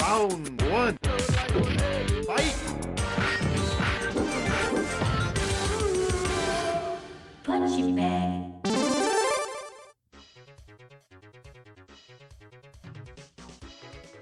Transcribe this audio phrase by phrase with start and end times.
[0.00, 0.96] Round one.
[2.26, 2.54] Fight!
[7.42, 8.48] Punching bag.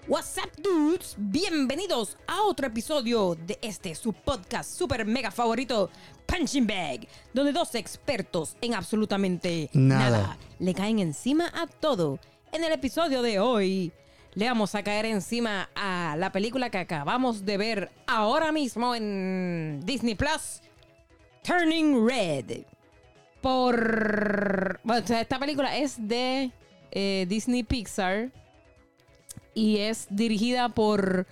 [0.09, 1.15] What's up, dudes?
[1.19, 5.91] Bienvenidos a otro episodio de este su podcast super mega favorito,
[6.27, 10.11] Punching Bag, donde dos expertos en absolutamente Nada.
[10.11, 12.19] nada, le caen encima a todo.
[12.53, 13.93] En el episodio de hoy
[14.37, 19.81] le vamos a caer encima a la película que acabamos de ver ahora mismo en
[19.83, 20.61] Disney Plus,
[21.43, 22.65] Turning Red.
[23.41, 24.79] Por.
[24.85, 26.51] Bueno, esta película es de
[26.91, 28.31] eh, Disney Pixar
[29.55, 31.27] y es dirigida por.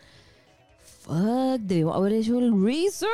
[1.02, 3.10] Fuck, debemos haber hecho el research.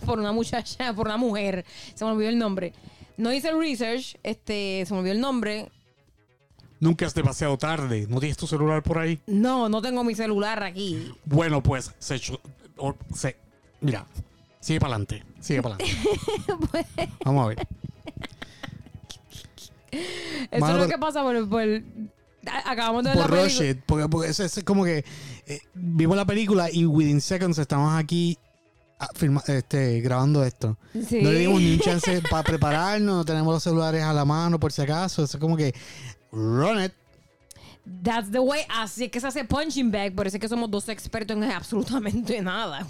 [0.06, 1.66] por una muchacha, por una mujer.
[1.94, 2.72] Se me olvidó el nombre.
[3.18, 5.68] No hice el research, este, se me olvidó el nombre.
[6.80, 8.06] Nunca es demasiado tarde.
[8.08, 9.20] ¿No tienes tu celular por ahí?
[9.26, 11.12] No, no tengo mi celular aquí.
[11.26, 12.40] Bueno, pues se echó.
[12.78, 13.36] o- se,
[13.82, 14.06] mira,
[14.60, 15.22] sigue para adelante.
[15.40, 15.98] Sigue para adelante.
[17.24, 17.68] Vamos a ver.
[20.50, 21.82] Eso Mano, es lo que pasa por,
[22.64, 23.82] Acabamos de ver Por la película.
[23.86, 25.04] Porque, porque es, es como que
[25.46, 28.38] eh, vimos la película y within seconds estamos aquí
[28.98, 29.08] ah,
[29.48, 30.78] este, grabando esto.
[31.08, 31.20] Sí.
[31.20, 33.16] No le dimos ni un chance para prepararnos.
[33.18, 35.24] No tenemos los celulares a la mano por si acaso.
[35.24, 35.74] Es como que
[36.32, 36.92] run it.
[38.02, 38.62] That's the way.
[38.68, 40.14] Así es que se hace punching bag.
[40.26, 42.86] Es que somos dos expertos en absolutamente nada.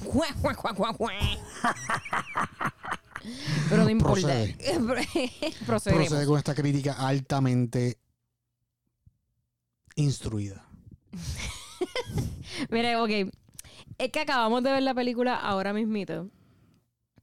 [3.68, 4.28] Pero no importa.
[5.66, 6.08] Procedemos.
[6.08, 7.98] Procede con esta crítica altamente
[9.96, 10.64] instruida.
[12.70, 13.10] Mira, ok.
[13.98, 16.28] Es que acabamos de ver la película ahora mismito.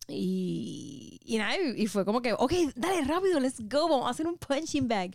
[0.08, 4.26] Y, y nada, y fue como que, ok, dale rápido, let's go, vamos a hacer
[4.26, 5.14] un punching bag.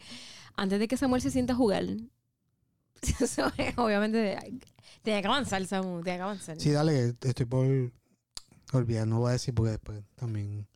[0.57, 1.85] Antes de que Samuel se sienta a jugar.
[3.77, 4.39] Obviamente,
[5.03, 6.61] tenía que avanzar, Samu, tenía que avanzar.
[6.61, 7.67] Sí, dale, estoy por
[8.73, 10.67] olvidar, no voy a decir porque después también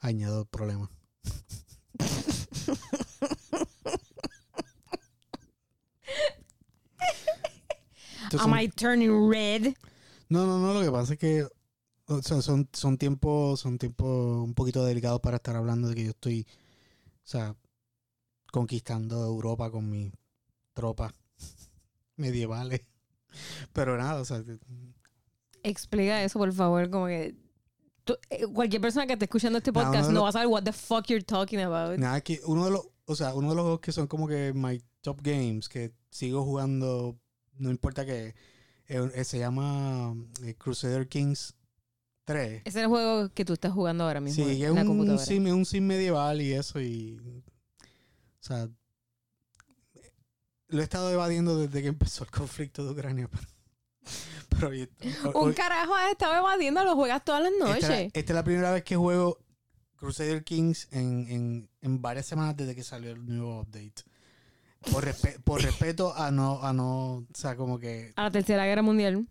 [0.00, 0.90] añado problemas.
[8.38, 9.74] Am I turning red?
[10.28, 11.46] No, no, no, lo que pasa es que
[12.10, 16.04] o sea, son, son tiempos, son tiempos un poquito delicados para estar hablando de que
[16.04, 16.46] yo estoy,
[17.24, 17.56] o sea,
[18.50, 20.12] conquistando Europa con mis
[20.72, 21.12] tropas
[22.16, 22.82] medievales.
[23.72, 24.42] Pero nada, o sea,
[25.62, 27.34] Explica eso, por favor, como que...
[28.04, 30.72] tú- eh, cualquier persona que esté escuchando este podcast no, va a saber what the
[30.72, 31.98] fuck you're talking about.
[31.98, 34.52] Nada, que uno de los, o sea, uno de los juegos que son como que
[34.54, 37.18] my top games, que sigo jugando,
[37.58, 38.34] no importa que
[39.24, 41.54] se llama eh, Crusader Kings
[42.24, 42.62] 3.
[42.64, 44.80] Ese es el juego que tú estás jugando ahora mismo Sí, que es en la
[44.82, 45.24] un, computadora.
[45.24, 47.20] sim, es un sim medieval y eso, y.
[48.40, 48.68] O sea.
[50.68, 53.42] Lo he estado evadiendo desde que empezó el conflicto de Ucrania, pero.
[54.48, 54.88] pero hoy-
[55.34, 57.82] Un carajo has estado evadiendo, lo juegas todas las esta, noches.
[57.84, 59.38] es la- esta es la primera vez que juego
[59.96, 64.02] Crusader Kings en, en, en varias semanas desde que salió el nuevo update.
[64.92, 68.64] Por, respe- por respeto a no, a no, o sea, como que A la Tercera
[68.64, 69.28] Guerra Mundial.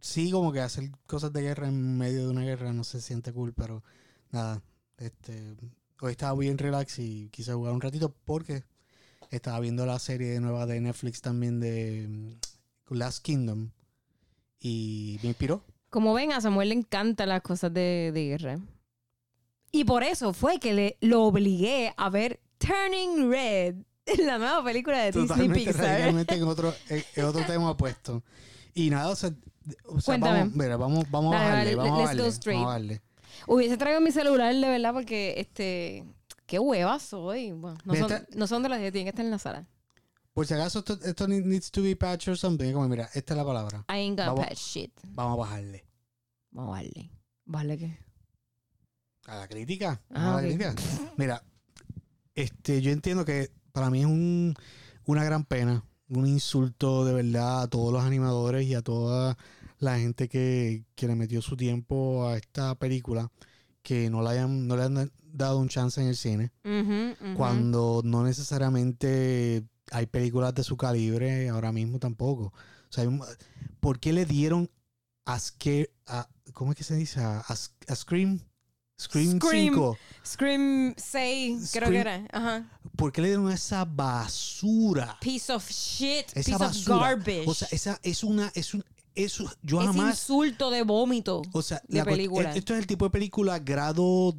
[0.00, 3.32] sí, como que hacer cosas de guerra en medio de una guerra no se siente
[3.34, 3.82] cool, pero
[4.30, 4.62] nada,
[4.96, 5.54] este,
[6.02, 8.64] hoy estaba bien relax y quise jugar un ratito porque
[9.30, 13.70] estaba viendo la serie nueva de Netflix también de mm, Last Kingdom
[14.58, 15.64] y me inspiró.
[15.90, 18.58] Como ven, a Samuel le encantan las cosas de, de guerra.
[19.70, 23.76] Y por eso fue que le, lo obligué a ver Turning Red,
[24.24, 25.84] la nueva película de Disney Pixar.
[25.84, 28.22] radicalmente en otro, en, otro tema puesto.
[28.74, 29.32] Y nada, o sea,
[29.86, 33.02] o sea, vamos, mira, vamos, vamos a darle, vamos a darle, vamos a darle.
[33.46, 36.04] Hubiese traído mi celular de verdad porque, este,
[36.46, 37.52] qué hueva soy.
[37.52, 39.66] Bueno, no, son, esta- no son de las que tienen que estar en la sala.
[40.32, 43.34] Por si acaso esto, esto ne- needs to be patched or something, como mira, esta
[43.34, 43.84] es la palabra.
[43.88, 44.46] I ain't gonna Vamos.
[44.46, 44.92] patch shit.
[45.08, 45.84] Vamos a bajarle.
[46.50, 47.10] Vamos a darle.
[47.44, 47.98] ¿Vale qué?
[49.26, 50.00] A la crítica.
[50.10, 50.74] Ah, a la crítica.
[51.16, 51.42] Mira,
[52.34, 54.54] este, yo entiendo que para mí es un,
[55.04, 59.36] una gran pena, un insulto de verdad a todos los animadores y a toda
[59.82, 63.30] la gente que, que le metió su tiempo a esta película,
[63.82, 67.34] que no le hayan, no le han dado un chance en el cine, Ujú, ujú.
[67.36, 72.44] cuando no necesariamente hay películas de su calibre ahora mismo tampoco.
[72.44, 73.04] O sea,
[73.80, 74.70] ¿por qué le dieron
[75.26, 75.38] a,
[76.06, 77.20] a ¿cómo es que se dice?
[77.20, 78.40] A, a- Scream.
[79.00, 79.72] Scream, Scream.
[79.74, 79.98] 5.
[80.24, 82.26] Scream 6, creo que Scream- era.
[82.30, 82.78] Ajá.
[82.94, 85.18] ¿Por qué le dieron esa basura?
[85.20, 86.26] Piece of shit.
[86.34, 86.96] Esa piece basura.
[86.96, 87.44] of garbage.
[87.48, 91.42] O sea, esa es una, es un, eso, yo Ese jamás, insulto de vómito.
[91.52, 92.54] o sea, de la película.
[92.54, 94.34] esto es el tipo de película grado,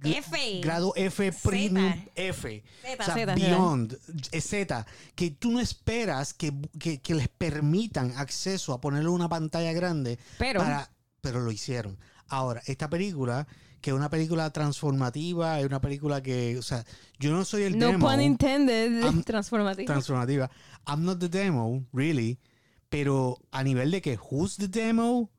[0.00, 0.60] gra- F.
[0.60, 1.48] grado F Z.
[1.48, 2.62] premium F.
[2.82, 3.98] Z, o sea, beyond
[4.32, 9.28] eh, Z, que tú no esperas que, que- que les permitan acceso a ponerle una
[9.28, 10.90] pantalla grande, Pero- para,
[11.20, 11.98] pero lo hicieron.
[12.28, 13.46] Ahora, esta película,
[13.80, 16.84] que es una película transformativa, es una película que, o sea,
[17.18, 19.22] yo no soy el No demo pun intended.
[19.24, 19.86] Transformativo.
[19.86, 20.50] transformativa.
[20.88, 22.38] I'm not the demo, really,
[22.88, 25.30] pero a nivel de que who's the demo,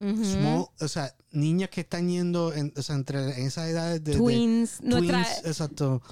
[0.00, 0.22] Ujú.
[0.24, 4.12] small- o sea, niñas que están yendo en, o sea, entre en esas edades de,
[4.12, 4.80] de- Twins.
[4.82, 6.02] nuestra, twins, exacto.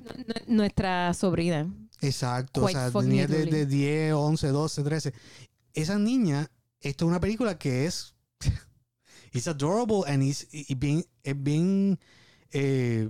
[0.00, 1.72] nu- nuestra sobrina.
[2.00, 5.12] Exacto, o Quite sea, fucking niñas de, de 10, 11, 12, 13.
[5.74, 6.48] Esas niñas,
[6.80, 8.14] esto es una película que es.
[9.32, 11.98] It's adorable and it's, bien, es bien.
[12.52, 13.08] eh,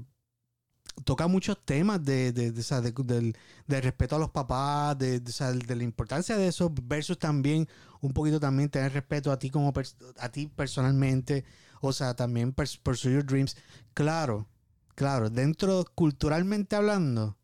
[1.04, 5.22] toca muchos temas de, de, de, respeto a los papás, de,
[5.66, 7.68] la importancia de eso, versus también
[8.00, 9.72] un poquito también tener respeto a ti como
[10.18, 11.44] a ti personalmente,
[11.80, 13.56] o sea, también pursue your dreams.
[13.94, 14.46] Claro,
[14.94, 17.36] claro, dentro culturalmente hablando,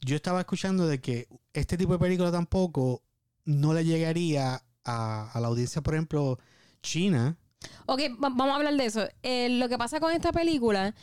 [0.00, 3.02] yo estaba escuchando de que este tipo de película tampoco
[3.44, 6.38] no le llegaría a, la audiencia, por ejemplo,
[6.82, 7.36] china.
[7.86, 9.08] Ok, va- vamos a hablar de eso.
[9.22, 10.94] Eh, lo que pasa con esta película,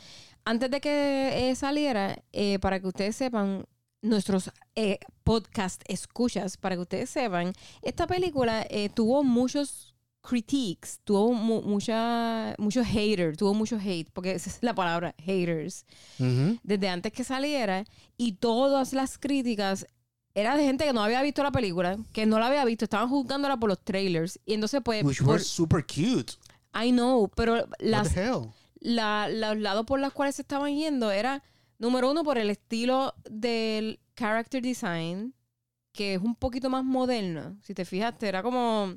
[0.44, 3.64] antes de que eh, saliera, eh, para que ustedes sepan,
[4.02, 7.52] nuestros eh, podcast escuchas, para que ustedes sepan,
[7.82, 14.32] esta película eh, tuvo muchos critiques, tuvo mu- mucha, muchos haters, tuvo mucho hate, porque
[14.32, 15.84] esa es la palabra, haters,
[16.62, 17.84] desde antes que saliera,
[18.16, 19.86] y todas las críticas
[20.34, 23.08] eran de gente que no había visto la película, que no la había visto, estaban
[23.08, 25.04] juzgándola por los trailers, y entonces pues...
[25.04, 26.34] Which por- were super cute.
[26.74, 28.50] I know, pero What las, the hell?
[28.82, 31.42] La- los lados por los cuales se estaban yendo era,
[31.78, 35.34] número uno, por el estilo del character design,
[35.92, 37.56] que es un poquito más moderno.
[37.62, 38.94] Si te fijaste, era como...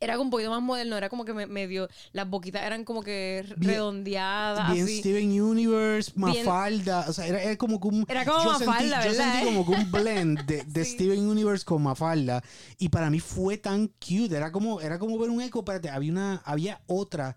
[0.00, 1.86] Era un poquito más moderno, era como que me- medio...
[2.12, 4.98] Las boquitas eran como que redondeadas, Bien así.
[4.98, 7.04] Steven Universe, Bien- Mafalda.
[7.08, 8.04] O sea, era, era como que un.
[8.08, 9.32] Era como yo sentí- Mafalda, Yo ¿verdad?
[9.32, 10.94] sentí como que un blend de, de Sí.
[10.94, 12.42] Steven Universe con Mafalda.
[12.78, 14.34] Y para mí fue tan cute.
[14.36, 15.60] Era como, era como ver un eco.
[15.60, 17.36] Espérate, había una, había otra.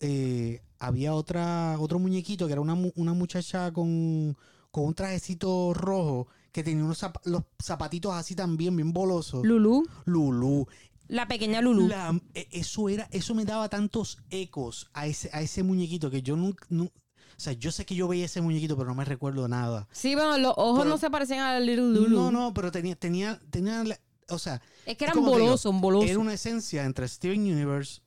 [0.00, 4.36] eh, había otra, otro muñequito que era una, una muchacha con,
[4.72, 9.44] con un trajecito rojo que tenía unos zap- los zapatitos así también, bien bolosos.
[9.46, 10.66] Lulu, Lulu.
[11.06, 11.86] la pequeña Lulu.
[11.86, 16.22] La- e- eso era, eso me daba tantos ecos a ese, a ese muñequito que
[16.22, 19.04] yo nunca, nu- o sea, yo sé que yo veía ese muñequito, pero no me
[19.04, 19.86] recuerdo nada.
[19.92, 22.08] Sí, bueno, los ojos Pero- no se parecían a Little Lulu.
[22.16, 23.84] No, no, pero tenía, tenía, tenía,
[24.28, 26.10] o sea, Es que eran bolosos, bolosos.
[26.10, 28.00] era una esencia entre Steven Universe,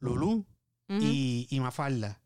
[0.00, 0.44] Lulu
[0.88, 1.00] Ujú.
[1.02, 2.20] y, y Mafalda.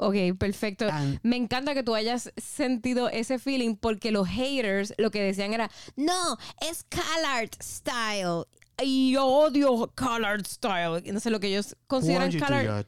[0.00, 0.86] Ok, perfecto.
[0.90, 5.52] And- Me encanta que tú hayas sentido ese feeling porque los haters lo que decían
[5.54, 8.44] era, no, es Callard Style.
[8.80, 10.98] Y yo odio Callard Style.
[11.04, 12.86] Entonces lo que ellos consideran Callard,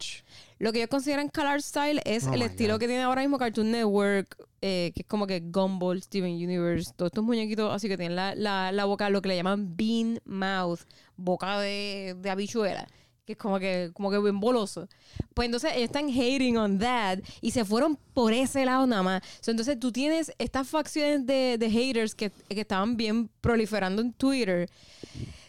[0.60, 2.80] lo que ellos consideran Callard Style es Oh el estilo God.
[2.80, 7.08] que tiene ahora mismo Cartoon Network, eh, que es como que Gumball, Steven Universe, todos
[7.08, 10.80] estos muñequitos así que tienen la, la, la boca, lo que le llaman bean mouth,
[11.16, 12.86] boca de, de habichuela.
[13.30, 14.88] Que es como que, como que bien boloso.
[15.34, 19.22] Pues entonces ellos están hating on that y se fueron por ese lado nada más.
[19.40, 24.12] So, entonces tú tienes estas facciones de, de haters que, que estaban bien proliferando en
[24.14, 24.68] Twitter.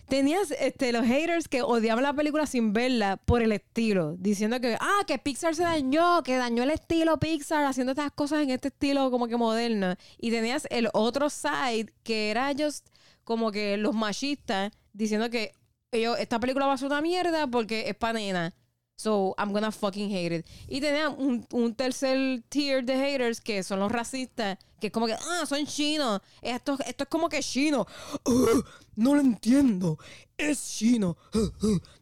[0.07, 4.77] Tenías este, los haters que odiaban la película sin verla por el estilo, diciendo que,
[4.79, 8.67] ah, que Pixar se dañó, que dañó el estilo Pixar haciendo estas cosas en este
[8.67, 9.95] estilo como que moderno.
[10.19, 12.85] Y tenías el otro side que era just
[13.23, 15.53] como que los machistas diciendo que
[15.91, 18.53] ellos, esta película va a ser una mierda porque es para nena.
[18.95, 20.45] So, I'm gonna fucking hate it.
[20.67, 25.07] Y tenía un, un tercer tier de haters que son los racistas, que es como
[25.07, 26.21] que, ah, son chinos.
[26.41, 27.87] Esto, esto es como que chino.
[28.25, 28.63] "Ugh,
[28.95, 29.97] no lo entiendo.
[30.37, 31.17] Es chino.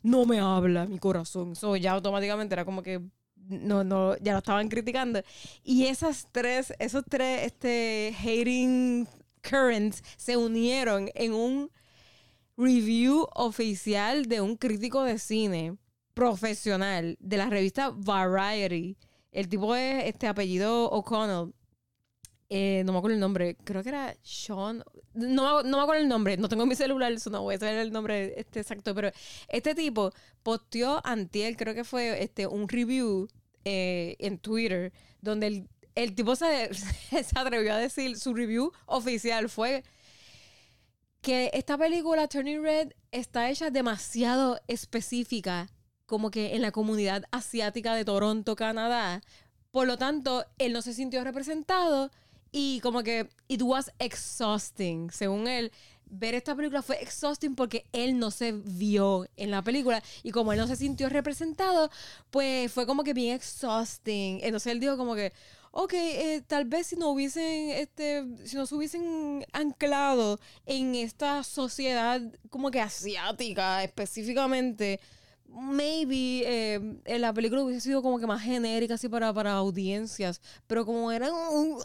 [0.03, 1.55] No me habla mi corazón.
[1.55, 3.01] So, ya automáticamente era como que
[3.37, 5.21] no, no, ya lo estaban criticando.
[5.63, 9.07] Y esas tres, esos tres este, hating
[9.41, 11.71] currents se unieron en un
[12.59, 15.77] review oficial de un crítico de cine
[16.13, 18.97] profesional de la revista Variety.
[19.31, 21.53] El tipo es este apellido O'Connell.
[22.49, 23.55] Eh, no me acuerdo el nombre.
[23.63, 24.83] Creo que era Sean.
[25.13, 26.35] No, no me acuerdo el nombre.
[26.35, 28.93] No tengo mi celular, eso no voy a saber el nombre este exacto.
[28.93, 29.11] Pero
[29.47, 30.11] este tipo
[30.43, 33.29] posteó antier, creo que fue este, un review
[33.63, 39.47] eh, en Twitter, donde el, el tipo se, se atrevió a decir, su review oficial
[39.47, 39.85] fue
[41.21, 45.67] que esta película Turning Red está hecha demasiado específica
[46.05, 49.21] como que en la comunidad asiática de Toronto, Canadá.
[49.71, 52.09] Por lo tanto, él no se sintió representado
[52.51, 55.71] y como que it was exhausting, según él,
[56.09, 60.51] ver esta película fue exhausting porque él no se vio en la película y como
[60.51, 61.91] él no se sintió representado,
[62.31, 64.39] pues fue como que bien exhausting.
[64.41, 65.31] Entonces él dijo como que,
[65.71, 71.43] ok, eh, tal vez si no hubiesen, este, si no se hubiesen anclado en esta
[71.43, 74.99] sociedad como que asiática específicamente,
[75.47, 80.85] maybe eh, la película hubiese sido como que más genérica así para, para audiencias, pero
[80.85, 81.79] como era un,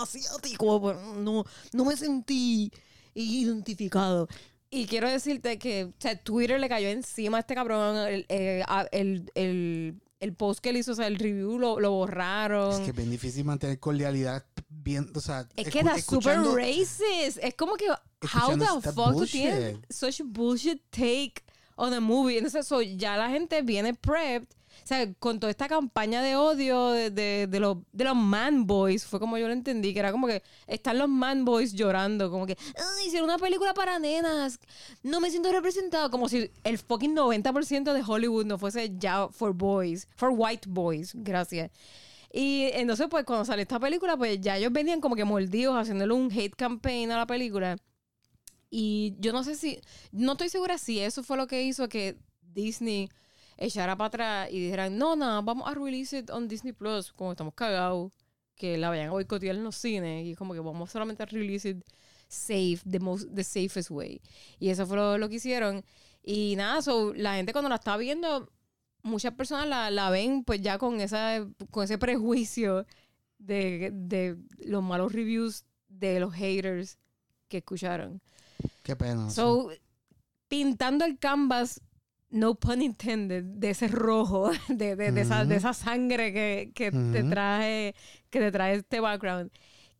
[0.00, 2.72] asiático, pues, no, no me sentí
[3.14, 4.28] identificado.
[4.70, 5.92] Y quiero decirte que
[6.22, 7.96] Twitter le cayó encima a este cabrón.
[7.96, 12.72] El, eh, el- el post que él hizo, o sea, el review lo, lo borraron.
[12.72, 17.38] Es que es bien difícil mantener cordialidad bien, o sea, Es que that's super racist.
[17.42, 19.92] Es como que, how the fuck tú tienes bullshit.
[19.92, 21.34] such bullshit take
[21.76, 22.36] on a movie.
[22.36, 24.48] Entonces, so, ya la gente viene prepped.
[24.84, 29.04] O sea, con toda esta campaña de odio de, de, los, de los man boys,
[29.04, 32.46] fue como yo lo entendí, que era como que están los man boys llorando, como
[32.46, 34.58] que, "Ay, hicieron una película para nenas,
[35.02, 39.52] no me siento representado, como si el fucking 90% de Hollywood no fuese ya for
[39.52, 41.70] boys, for white boys, gracias.
[42.32, 46.12] Y entonces, pues, cuando sale esta película, pues ya ellos venían como que mordidos haciéndole
[46.12, 47.78] un hate campaign a la película.
[48.70, 49.80] Y yo no sé si,
[50.12, 53.08] no estoy segura si eso fue lo que hizo que Disney
[53.58, 57.32] echara para atrás y dijeran, no, no, vamos a release it on Disney Plus, como
[57.32, 58.12] estamos cagados,
[58.54, 61.68] que la vayan a boicotear en los cines y como que vamos solamente a release
[61.68, 61.84] it
[62.28, 64.20] safe, the, most, the safest way.
[64.58, 65.84] Y eso fue lo, lo que hicieron.
[66.22, 68.50] Y nada, so, la gente cuando la está viendo,
[69.02, 72.86] muchas personas la, la ven pues ya con, esa, con ese prejuicio
[73.38, 76.98] de, de los malos reviews de los haters
[77.48, 78.20] que escucharon.
[78.82, 79.30] Qué pena.
[79.30, 79.70] So,
[80.48, 81.80] pintando el canvas,
[82.30, 86.90] no pun intended, de ese rojo, de, de, de esa, de esa sangre que, que
[86.90, 87.94] te trae,
[88.30, 89.50] que te trae este background.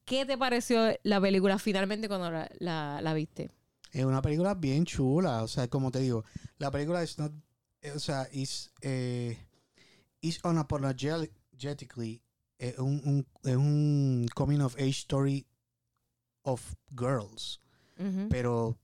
[0.05, 3.51] ¿Qué te pareció la película finalmente cuando la, la, la viste?
[3.93, 6.25] Es una película bien chula, o sea, como te digo,
[6.59, 7.33] la película es not,
[7.83, 9.37] eh, o sea, is, eh,
[10.21, 12.23] is unapologetically
[12.59, 15.47] eh, un, un, es un coming of age story
[16.43, 17.61] of girls,
[18.31, 18.79] pero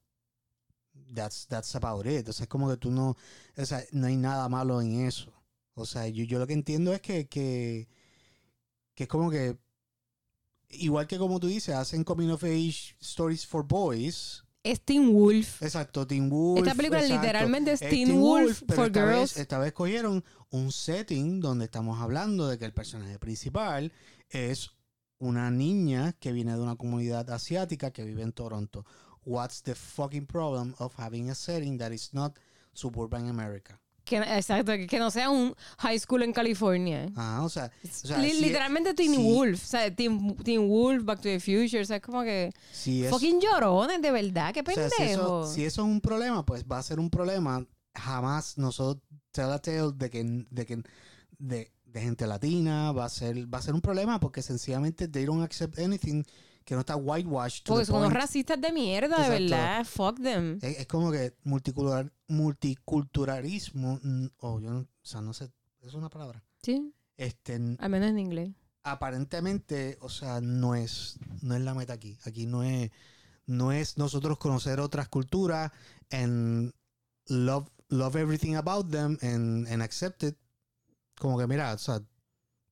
[1.14, 3.16] that's, that's about it, o sea, es como que tú no,
[3.56, 5.32] o sea, no hay nada malo en eso,
[5.74, 7.88] o sea, yo, yo lo que entiendo es que, que,
[8.94, 9.56] que es como que,
[10.70, 15.62] igual que como tú dices, hacen coming of age stories for boys, Es Teen Wolf.
[15.62, 16.66] Exacto, Teen Wolf.
[16.66, 17.22] Esta película exacto.
[17.22, 19.34] literalmente es Es Teen Wolf pero for esta girls.
[19.34, 23.92] Vez, esta vez cogieron un setting donde estamos hablando de que el personaje principal
[24.30, 24.70] es
[25.18, 28.86] una niña que viene de una comunidad asiática que vive en Toronto.
[29.24, 32.38] What's the fucking problem of having a setting that is not
[32.72, 33.78] suburban America?
[34.04, 37.10] Que, exacto, que, no sea un high school en California.
[37.16, 39.62] Ah, o sea, o sea, Li- si- literalmente Teen si- Wolf.
[39.62, 41.80] O sea, Teen, Teen Wolf, Back to the Future.
[41.80, 42.52] O sea, es como que.
[42.70, 44.52] si es- Fucking llorones, de verdad.
[44.52, 44.96] Qué o sea, pendejo.
[44.98, 47.66] si, eso, si eso es un problema, pues va a ser un problema.
[47.94, 50.82] Jamás nosotros tell a tale de que, de que
[51.38, 55.24] de, de gente latina va a ser va a ser un problema porque sencillamente they
[55.24, 56.24] don't accept anything
[56.64, 57.64] que no está whitewashed.
[57.66, 59.84] Porque son unos racistas de mierda, de verdad.
[59.84, 60.58] Fuck them.
[60.62, 65.50] Es, es como que multicultural, multiculturalismo, mm, o yo no, o sea, no sé,
[65.82, 66.42] es una palabra.
[66.62, 68.50] Sí, Este, al menos en inglés.
[68.82, 72.18] aparentemente, o sea, no es, no es la meta aquí.
[72.24, 72.90] Aquí no es,
[73.46, 75.70] no es nosotros conocer otras culturas
[76.10, 76.72] and
[77.26, 80.36] love, love everything about them and, and accept it.
[81.18, 82.00] Como que mira, o sea,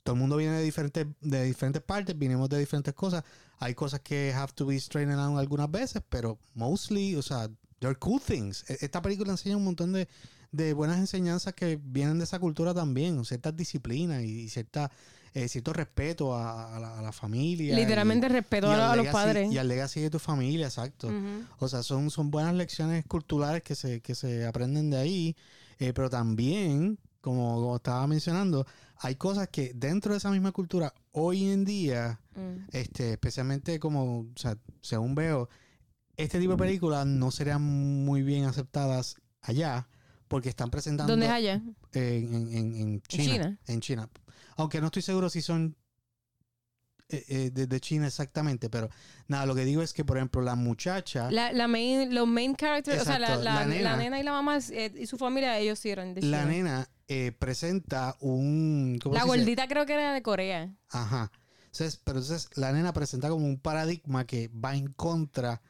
[0.02, 3.22] todo el mundo viene de diferentes, de diferentes partes, vinimos de diferentes cosas.
[3.62, 7.49] Hay cosas que have to be straightened out algunas veces, pero mostly, o sea,
[7.81, 8.64] they're cool things.
[8.69, 10.09] E- Esta película enseña un montón de,
[10.50, 14.90] de buenas enseñanzas que vienen de esa cultura también, ciertas disciplinas y, cierta,
[15.35, 17.75] eh, cierto respeto a, a la, a la familia.
[17.76, 19.52] Literalmente y- respeto y a, los padres.
[19.52, 21.09] Y al legacy de tu familia, exacto.
[21.59, 25.37] O sea, son, son buenas lecciones culturales que se, que se aprenden de ahí,
[25.78, 28.66] eh, pero también, como, como estaba mencionando,
[28.98, 32.66] hay cosas que dentro de esa misma cultura, hoy en día, Mm.
[32.72, 35.48] este, especialmente como, o sea, según veo,
[36.16, 39.88] este tipo de películas no serían muy bien aceptadas allá,
[40.28, 41.62] porque están presentando ¿Dónde es allá?
[41.92, 43.58] en, en- en- China?
[43.66, 44.08] En China.
[44.56, 45.76] Aunque no estoy seguro si son
[47.12, 48.88] eh, eh, China exactamente, pero
[49.28, 51.31] nada, lo que digo es que, por ejemplo, la muchacha...
[51.31, 53.97] La, la main, los main characters, o sea, la, la, la la nena.
[53.97, 54.21] nena.
[54.21, 56.50] y la mamá eh, y su familia, ellos sí eran de la China.
[56.52, 58.99] nena eh, presenta un...
[59.02, 59.37] ¿cómo La se dice?
[59.38, 60.73] gordita creo que era de Corea.
[60.90, 61.31] Ajá.
[61.66, 65.62] Entonces, pero entonces la nena presenta como un paradigma que va en contra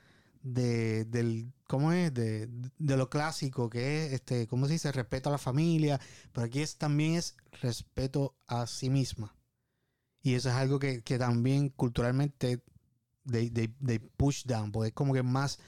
[0.43, 2.13] de, del, ¿cómo es?
[2.13, 4.91] De, de lo clásico que es, este, ¿cómo se dice?
[4.91, 6.01] Respeto a la familia,
[6.33, 9.33] pero aquí es, también es respeto a sí misma.
[10.23, 12.63] Y eso es algo que, que también culturalmente
[13.31, 15.59] they, they- they push down, porque es como que más,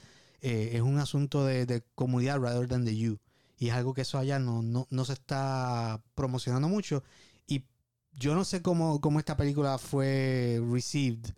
[0.41, 3.19] eh, es un asunto de, de comunidad rather than the you.
[3.57, 7.03] Y es algo que eso allá no, no, no se está promocionando mucho.
[7.47, 7.65] Y
[8.13, 11.33] yo no sé cómo, cómo esta película fue received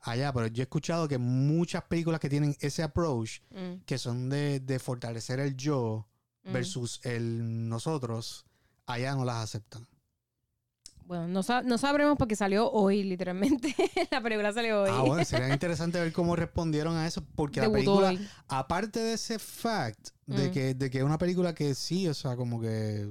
[0.00, 4.28] allá, pero yo he escuchado que muchas películas que tienen ese approach, Mm, que son
[4.28, 6.06] de, de fortalecer el yo
[6.44, 6.52] mm.
[6.52, 8.44] versus el nosotros,
[8.86, 9.86] allá no las aceptan.
[11.06, 13.74] Bueno, no, sa- no sabremos porque salió hoy, literalmente.
[14.10, 14.90] la película salió hoy.
[14.92, 18.28] Ah, bueno, sería interesante ver cómo respondieron a eso, porque la película, hoy.
[18.48, 20.52] aparte de ese fact, de Mm.
[20.52, 23.08] que de que es una película que sí, o sea, como que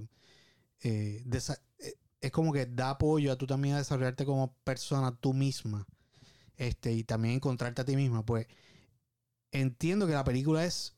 [0.81, 5.33] eh, eh, es como que da apoyo a tú también a desarrollarte como persona tú
[5.33, 5.87] misma,
[6.57, 8.47] este, y también encontrarte a ti misma, pues
[9.51, 10.95] entiendo que la película es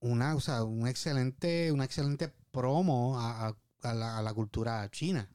[0.00, 4.88] una, o sea, un excelente, una excelente promo a, a- a la, a la cultura
[4.90, 5.28] china.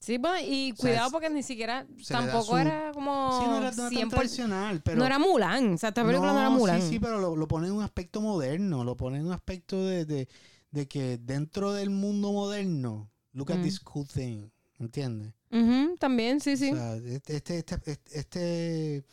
[0.00, 3.58] Sí, bueno, y O sea, cuidado porque ni siquiera tampoco su- era como sí, no
[3.58, 4.08] era, no era tan 100%.
[4.10, 6.80] tradicional, pero no era Mulan, o sea, esta película no, era Mulan.
[6.80, 9.84] Sí, sí, pero lo, lo pone en un aspecto moderno, lo pone en un aspecto
[9.84, 10.26] de, de,
[10.70, 13.62] de que dentro del mundo moderno, look at Mm.
[13.62, 15.34] this cool thing, ¿entiendes?
[15.50, 16.70] Ujú, también, sí, sí.
[16.72, 19.04] O sea, este, este, este, este-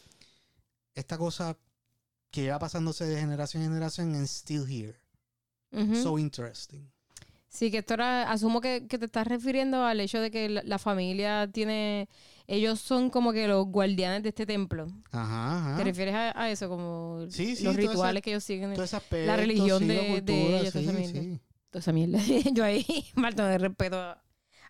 [0.95, 1.57] esta cosa
[2.31, 4.95] que lleva pasándose de generación en generación and still here.
[5.71, 5.95] Ujú.
[5.95, 6.89] So interesting.
[7.57, 10.61] Sí, que esto era, asumo que, que te estás refiriendo al hecho de que la,
[10.63, 12.07] la familia tiene,
[12.45, 14.85] ellos son como que los guardianes de este templo.
[15.11, 15.77] Ajá, ajá.
[15.77, 16.69] ¿Te refieres a, a eso?
[16.69, 18.79] Como Sí, sí, los rituales que ellos siguen.
[18.79, 21.39] Aspecto, religión sí, de- la de cultura, ellos, toda esa sí, mierda.
[21.71, 22.19] Toda esa mierda.
[22.53, 22.85] Yo ahí,
[23.15, 24.23] falta de respeto a,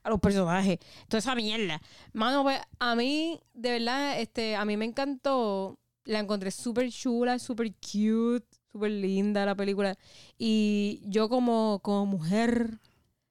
[0.04, 0.80] a los personajes.
[1.10, 1.82] Toda esa mierda.
[2.14, 5.78] Mano, pues, a mí, de verdad, este, a mí me encantó.
[6.06, 9.98] La encontré súper chula, súper cute, súper linda la película.
[10.38, 12.80] Y yo como, como mujer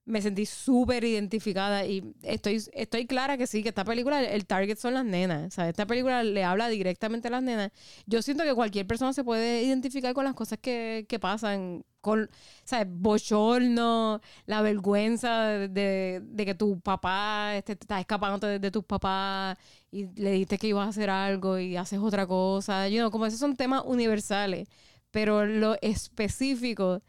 [0.05, 4.79] me sentí súper identificada y estoy, estoy clara que sí, que esta película, el target
[4.79, 5.59] son las nenas.
[5.59, 7.73] O esta película le habla directamente a las nenas.
[8.07, 12.31] Yo siento que cualquier persona se puede identificar con las cosas que, que pasan, con,
[12.65, 12.87] ¿sabes?
[12.89, 18.85] Bochorno, la vergüenza de, de- que tu papá este, te está escapando de, de tus
[18.85, 19.59] papás
[19.91, 22.89] y le dijiste que ibas a hacer algo y haces otra cosa.
[22.89, 24.69] You know, como esos son temas universales,
[25.17, 27.03] pero lo específico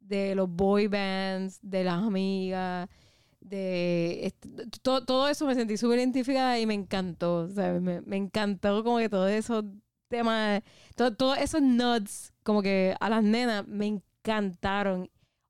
[0.00, 2.90] de los boy bands, de las amigas,
[3.40, 4.34] de
[4.82, 7.48] todo eso me sentí súper identificada y me encantó.
[7.80, 9.64] Me, me encantó como que todos esos
[10.08, 10.62] temas,
[10.94, 15.08] to- todos esos nuts, como que a las nenas me encantaron.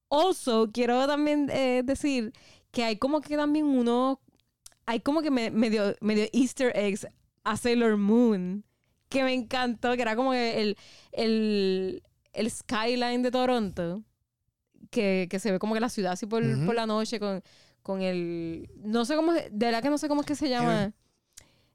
[0.08, 2.32] Also, quiero también eh, decir
[2.70, 4.20] que hay como que también uno,
[4.86, 7.08] hay como que me- medio, medio easter eggs
[7.42, 8.64] a Sailor Moon,
[9.08, 10.76] que me encantó, que era como el,
[11.12, 14.02] el, el skyline de Toronto,
[14.90, 17.42] que, que se ve como que la ciudad así por, por la noche con,
[17.82, 20.92] con el, no sé cómo, de verdad que no sé cómo es que se llama.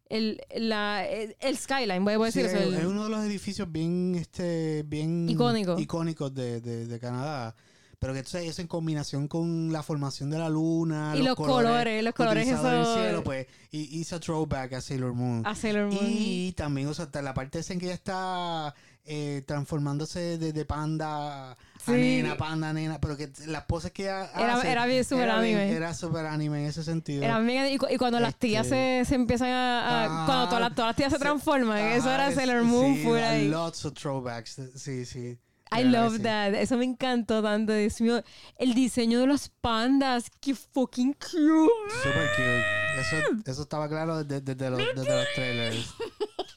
[0.10, 2.70] El, la, el, el skyline, voy, a Sí, decir eso.
[2.70, 5.80] el- es uno de los edificios bien, este, bien Icónico.
[5.80, 7.56] icónicos de, de- de Canadá.
[8.04, 12.04] Pero que entonces eso en combinación con la formación de la luna, y los colores,
[12.04, 15.42] los colores utilizados esos en el cielo, pues, y hizo throwback a Sailor Moon.
[15.48, 16.06] a Sailor Moon.
[16.06, 20.52] Y también, o sea, hasta la parte esa en que ella está eh, transformándose de,
[20.54, 21.92] de panda Sí.
[21.92, 25.04] a nena, panda a nena, pero que las poses que ella Era- hace, era bien
[25.04, 25.76] super era bien- anime.
[25.76, 27.24] Era super anime en ese sentido.
[27.24, 29.80] Era de- y, cu- y cuando las tías Este- se, se empiezan a...
[29.82, 31.78] a- Ah, cuando todas las, todas las tías se se- transforman.
[31.80, 33.48] eso Ajá, era es- Sailor Moon sí, full ahí.
[33.50, 34.62] Lots of throwbacks.
[34.76, 35.38] Sí, sí.
[35.80, 36.24] I love sí.
[36.24, 36.54] that.
[36.54, 37.74] Eso me encantó tanto.
[37.74, 38.24] Dios mío.
[38.58, 40.30] El diseño de los pandas.
[40.40, 41.72] ¡Qué fucking cute!
[42.02, 42.64] Super cute.
[43.00, 45.94] Eso, eso estaba claro desde, desde los, desde los trailers.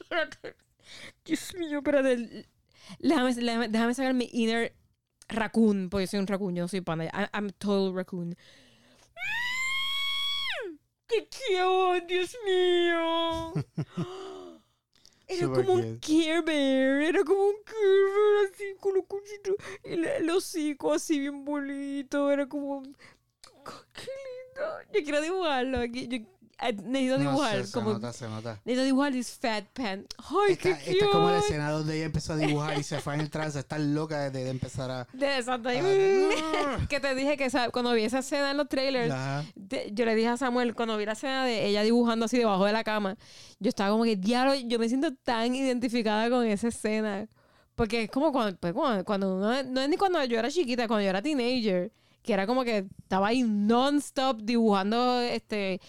[1.25, 2.47] Dios mío, espérate.
[2.99, 4.73] Déjame, déjame, déjame sacar mi inner
[5.27, 5.89] raccoon.
[5.89, 7.05] Porque soy un raccoon, yo no soy panda.
[7.05, 8.35] I- I'm total raccoon.
[11.07, 12.05] ¡Qué cute!
[12.07, 13.53] ¡Dios mío!
[15.27, 17.01] Era como un Care Bear.
[17.01, 19.55] Era como un Care Bear así con los cuchitos.
[19.83, 22.31] El, el hocico así bien bonito.
[22.31, 22.83] Era como.
[22.83, 24.93] ¡Qué lindo!
[24.93, 26.07] Yo quiero dibujarlo aquí.
[26.07, 26.17] Yo
[26.83, 27.55] necesito No dibujar.
[27.57, 28.59] sé, se como, nota, se nota.
[28.65, 30.05] necesito dibujar this fat pan.
[30.17, 31.05] ¡Ay, Esta, qué esta cute!
[31.05, 33.59] es como la escena donde ella empezó a dibujar y se fue en el trance.
[33.59, 35.07] Está loca de, de empezar a...
[35.13, 35.69] De exacto.
[35.71, 37.69] Ah, que te dije que ¿sabes?
[37.71, 39.13] cuando vi esa escena en los trailers,
[39.91, 42.73] yo le dije a Samuel, cuando vi la escena de ella dibujando así debajo de
[42.73, 43.17] la cama,
[43.59, 47.27] yo estaba como que, diablo, yo me siento tan identificada con esa escena.
[47.75, 50.87] Porque es como cuando, pues, cuando, cuando uno- no es ni cuando yo era chiquita,
[50.87, 51.91] cuando yo era teenager,
[52.27, 55.79] que era como que estaba ahí non-stop dibujando, este,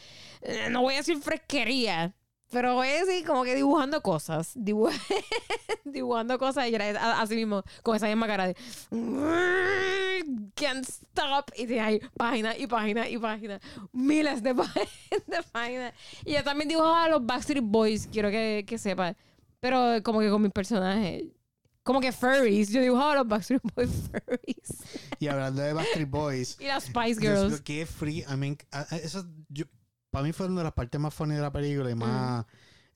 [0.41, 2.15] eh, no voy a decir fresquería,
[2.51, 4.89] pero voy a decir como que dibujando cosas, dibu-
[5.85, 8.57] dibujando cosas y era así mismo, con esa misma cara de
[10.55, 13.61] can't stop y de ahí página y página y página,
[13.93, 14.73] miles de, pá-
[15.27, 15.93] de páginas.
[16.25, 19.15] Y yo también dibujaba a los Backstreet Boys, quiero que, que sepa,
[19.61, 21.25] pero como que con mis personajes.
[21.89, 22.69] Como que furries.
[22.69, 24.79] Yo dibujaba a los Backstreet Boys furries.
[25.19, 27.63] Y hablando de Backstreet Boys, Y las Spice Girls.
[27.63, 28.25] qué free.
[28.31, 29.65] I mean, a- a- eso, yo,
[30.11, 31.99] para mí fue una de las partes más funny de la película y Mm.
[31.99, 32.45] más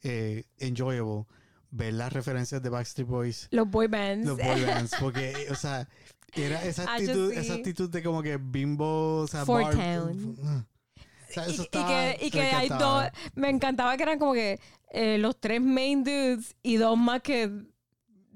[0.02, 1.24] eh, enjoyable
[1.70, 4.26] ver las referencias de Backstreet Boys, Los boy bands.
[4.26, 5.88] los boy bands, porque, o sea,
[6.34, 9.74] era esa Ah, yo actitud, esa actitud de como que bimbo, o sea, Four bar-
[9.74, 10.36] Town.
[10.38, 13.04] O sea, Y- eso y, estaba- que, y que hay dos.
[13.34, 17.50] Me encantaba que eran como que eh, los tres main dudes y dos más que.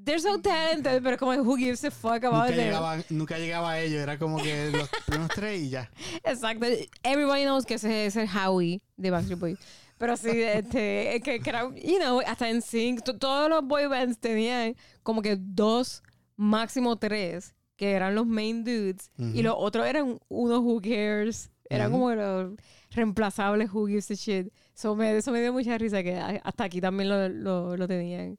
[0.07, 2.64] They're so talented, pero como who gives a fuck about Nunca them.
[2.66, 5.90] llegaba, nunca llegaba a ellos, era como que los primeros tres y ya.
[6.25, 6.64] Exacto.
[7.03, 9.59] Everybody knows que ese es el Howie de Backstreet Boys.
[9.99, 13.87] Pero sí, este, que, que era, you know, hasta en Sync, to- todos los boy
[13.88, 16.03] bands tenían como que dos,
[16.37, 19.11] máximo tres, que eran los main dudes.
[19.19, 19.42] Y Ujú.
[19.42, 21.51] los otros eran unos who cares.
[21.69, 21.99] Eran Ujú.
[22.01, 22.53] como los
[22.92, 24.53] reemplazables who gives a shit.
[24.75, 28.38] So me, eso me dio mucha risa que hasta aquí también lo, lo, lo tenían.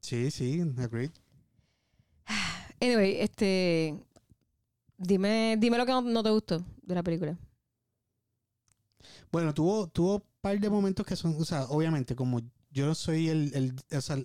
[0.00, 1.10] Sí, sí, agreed.
[2.80, 3.98] Anyway, este.
[4.96, 7.38] Dime, dime lo que no, no te gustó de la película.
[9.30, 12.94] Bueno, tuvo, tuvo un par de momentos que son, o sea, obviamente, como yo no
[12.94, 14.16] soy el, el o sea,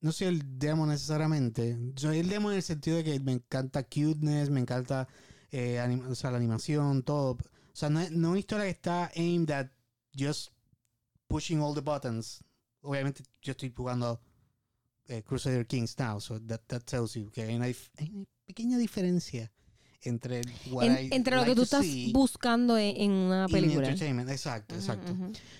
[0.00, 1.78] no soy el demo necesariamente.
[1.96, 5.08] Soy el demo en el sentido de que me encanta cuteness, me encanta
[5.50, 7.32] eh, anima- o sea, la animación, todo.
[7.32, 7.38] O
[7.76, 9.68] sea, no es, no es una historia que está aimed at
[10.18, 10.50] just
[11.28, 12.44] pushing all the buttons.
[12.82, 14.20] Obviamente, yo estoy jugando
[15.08, 18.26] eh, Crusader Kings now, so that, that tells you que hay una, dif- hay una
[18.46, 19.50] pequeña diferencia
[20.02, 23.88] entre what En- I entre lo que tú estás buscando en, en una película.
[23.88, 24.30] entertainment.
[24.30, 25.12] Exacto, exacto.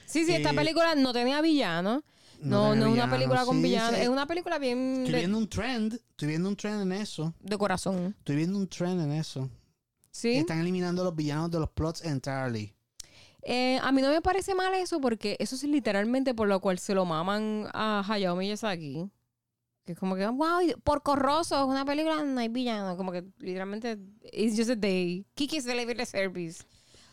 [0.07, 2.03] Sí, sí, esta Eh, película no tenía villano.
[2.41, 3.97] No, no, es una película con sí, villano.
[3.97, 4.03] sí.
[4.03, 7.33] Es una película bien Estoy viendo un trend, estoy viendo un trend en eso.
[7.41, 8.17] de corazón.
[8.19, 9.49] Estoy viendo un trend en eso.
[10.11, 10.33] Sí.
[10.33, 12.75] Están eliminando los villanos de los plots entirely.
[13.45, 16.79] Eh, a mí no me parece mal eso porque eso es literalmente por lo cual
[16.81, 19.09] se lo maman a Hayao Miyazaki.
[19.85, 22.97] Que es como que, wow, por Corroso es una película, no hay villano.
[22.97, 23.99] Como que literalmente,
[24.33, 25.27] it's just a day.
[25.35, 26.63] Kiki's Delivery Service.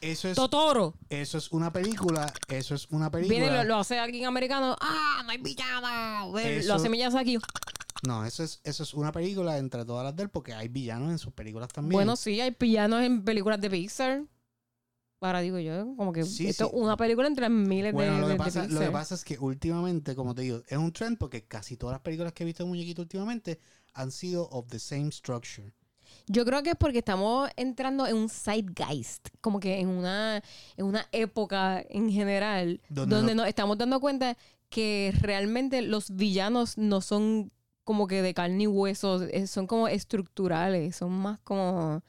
[0.01, 0.93] Eso es, Totoro.
[1.09, 3.37] eso es una película, eso es una película.
[3.39, 4.75] Viene, lo, lo hace alguien americano.
[4.79, 6.37] ¡Ah, no hay villano!
[6.37, 7.37] Eso- Lo hace Miyazaki.
[8.07, 11.09] No, eso es, eso es una película entre todas las de él porque hay villanos
[11.11, 11.91] en sus películas también.
[11.97, 14.23] Bueno, sí, hay villanos en películas de Pixar.
[15.21, 16.75] Ahora digo yo, como que Sí, esto sí.
[16.75, 19.37] una película entre miles Bueno, de, lo, que de pasa, lo que pasa es que
[19.37, 22.63] últimamente, como te digo, es un trend porque casi todas las películas que he visto
[22.63, 23.59] de muñequito últimamente
[23.93, 25.73] han sido of the same structure.
[26.27, 30.41] Yo creo que es porque estamos entrando en un zeitgeist, como que en una,
[30.77, 34.37] en una época en general, Donde donde, no- nos estamos dando cuenta
[34.69, 37.51] que realmente los villanos no son
[37.83, 42.03] como que de carne y hueso, eh, son como estructurales, son más como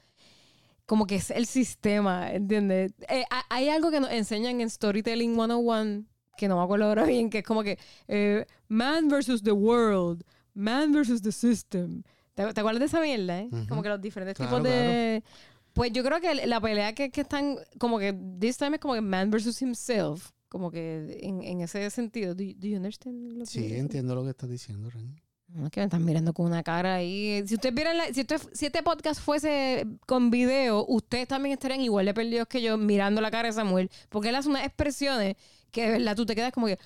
[0.91, 2.91] como que es el sistema, ¿entiendes?
[3.07, 6.03] Eh, ha- hay algo que nos enseñan en Storytelling 101,
[6.35, 10.21] que no me acuerdo ahora bien, que es como que eh, man versus the world,
[10.53, 12.03] man versus the system.
[12.33, 13.39] ¿Te, te acuerdas de esa mierda?
[13.39, 13.47] eh?
[13.49, 13.67] Ujú.
[13.69, 15.23] Como que los diferentes Claro, tipos de...
[15.71, 18.93] Pues yo creo que la pelea que, que están, como que this time es como
[18.93, 22.35] que man versus himself, como que en, en ese sentido.
[22.35, 23.31] Do, you- do you understand?
[23.31, 25.15] Lo que Sí, entiendo lo que estás diciendo, Ren.
[25.53, 27.43] No, es que me están mirando con una cara ahí.
[27.47, 28.21] Si ustedes vieran, la- si,
[28.65, 33.31] este podcast fuese con video, ustedes también estarían igual de perdidos que yo mirando la
[33.31, 33.89] cara de Samuel.
[34.09, 35.35] Porque él hace unas expresiones
[35.71, 36.79] que de verdad tú te quedas como que,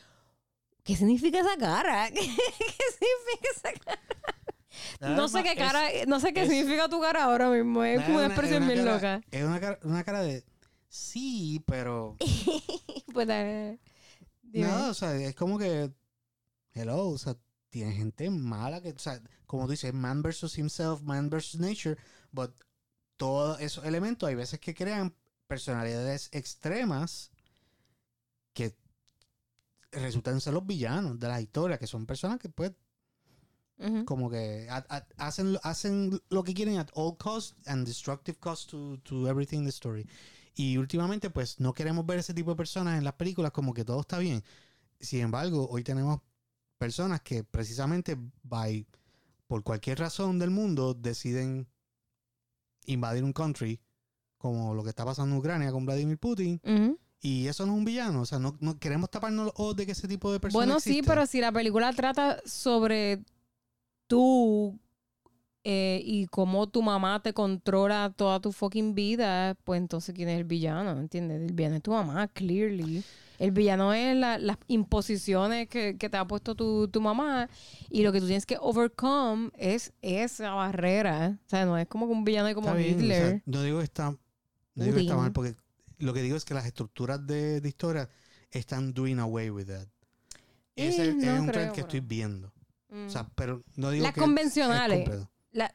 [0.83, 2.09] ¿qué significa esa cara?
[2.13, 4.01] ¿Qué, significa esa cara?
[5.15, 7.83] No sé qué cara, no sé qué es- significa tu cara ahora mismo.
[7.83, 9.21] Es como una expresión bien cara- loca.
[9.31, 10.43] Es una cara, una cara de
[10.89, 12.15] sí, pero
[13.13, 13.27] Pues,
[14.53, 15.91] no, o sea, es como que
[16.73, 17.35] hello, o sea,
[17.75, 21.97] tiene gente mala que, o sea, como tú dices, man versus himself, man versus nature,
[22.31, 22.51] but
[23.17, 25.13] todos esos elementos hay veces que crean
[25.45, 27.31] personalidades extremas
[28.53, 28.77] que
[29.91, 32.71] resultan ser los villanos de las historias, que son personas que pues
[34.05, 34.69] como que
[35.17, 39.65] hacen, hacen lo que quieren at all cost and destructive cost to, to everything in
[39.65, 40.07] the story.
[40.53, 43.83] Y últimamente, pues no queremos ver ese tipo de personas en las películas como que
[43.83, 44.45] todo está bien.
[44.97, 46.21] Sin embargo, hoy tenemos
[46.77, 48.85] personas que precisamente by,
[49.47, 51.67] por cualquier razón del mundo deciden
[52.85, 53.79] invadir un country
[54.37, 56.61] como lo que está pasando en Ucrania con Vladimir Putin
[57.21, 59.85] y eso no es un villano, o sea, no, no queremos taparnos los ojos de
[59.87, 63.23] que ese tipo de personas Bueno, sí, pero si la película trata sobre
[64.05, 64.77] tú
[65.63, 70.37] eh, y cómo tu mamá te controla toda tu fucking vida, pues entonces ¿quién es
[70.37, 70.91] el villano?
[70.99, 71.41] ¿Entiendes?
[71.41, 73.03] El villano es tu mamá, clearly.
[73.39, 77.49] El villano es la- las imposiciones que, que te ha puesto tu, tu mamá
[77.89, 81.37] y lo que tú tienes que overcome es esa barrera.
[81.45, 83.43] O sea, no es como que un villano como Está bien, o sea, Hitler.
[83.45, 84.11] no digo que está,
[84.75, 85.23] no digo que está Putin.
[85.23, 85.55] mal, porque
[85.99, 88.09] lo que digo es que las estructuras de, de historia
[88.51, 89.87] están doing away with that.
[90.75, 92.51] Ese Eh, es no un creo, trend que estoy viendo.
[92.89, 93.05] Mm.
[93.07, 95.09] O sea, pero no digo Las que es convencionales.
[95.51, 95.73] la,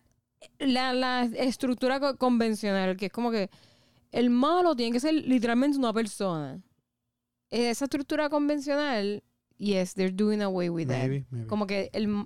[0.58, 3.50] la, la estructura co- convencional, que es como que
[4.12, 6.60] el malo tiene que ser literalmente una persona.
[7.50, 9.22] Esa estructura convencional,
[9.58, 10.98] yes, they're doing away with that.
[11.08, 11.46] Maybe, maybe.
[11.48, 12.24] Como que el,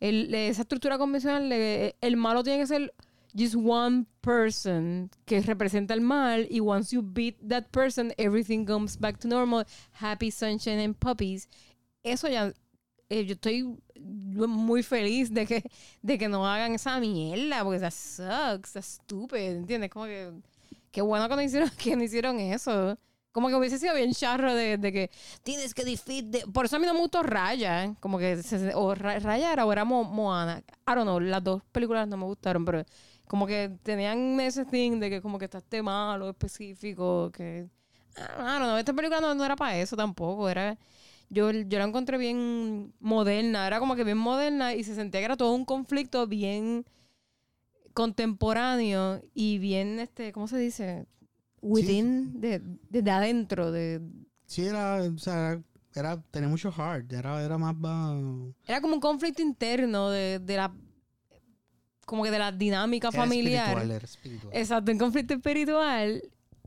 [0.00, 2.92] el- esa estructura convencional, de- el malo tiene que ser
[3.36, 8.96] just one person que representa el mal y once you beat that person, everything comes
[8.98, 11.48] back to normal, happy sunshine and puppies.
[12.02, 12.52] Eso ya,
[13.08, 13.64] eh, yo estoy
[13.96, 15.62] muy feliz de que,
[16.02, 19.90] de que no hagan esa mierda, porque that sucks, that's stupid, ¿entiendes?
[19.90, 20.30] Como que,
[20.92, 22.98] qué bueno que no hicieron, que no hicieron eso.
[23.34, 25.10] Como que hubiese sido bien charro de, que
[25.42, 27.94] tienes que defeat de- Por eso a mí no me gustó Raya.
[28.00, 28.40] Como que...
[28.76, 30.62] o Ra- Raya era o era Mo- Moana.
[30.86, 31.18] I don't know.
[31.20, 32.84] Las dos películas no me gustaron, pero...
[33.26, 37.30] Como que tenían ese thing de que como que está este malo específico.
[37.32, 37.66] Que...
[38.16, 38.76] I don't know.
[38.76, 40.48] Esta película no, no era para eso tampoco.
[40.48, 40.78] Era...
[41.30, 43.66] Yo, yo la encontré bien moderna.
[43.66, 46.84] Era como que bien moderna y se sentía que era todo un conflicto bien
[47.94, 51.06] contemporáneo y bien, este, ¿cómo se dice?
[51.64, 54.00] Within, de, desde adentro, de,
[54.46, 55.62] Sí, era, o sea, era,
[55.94, 57.74] era- tenía mucho heart, era, era más,
[58.66, 60.74] Era como un conflicto interno de, de la.
[62.06, 63.68] Como que de la dinámica era familiar.
[63.68, 64.52] espiritual, era espiritual.
[64.54, 66.22] Exacto, un conflicto espiritual.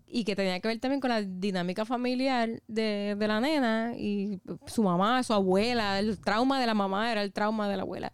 [0.10, 4.40] Y que tenía que ver también con la dinámica familiar de, de la nena y
[4.66, 6.00] su mamá, su abuela.
[6.00, 8.12] El trauma de la mamá era el trauma de la abuela.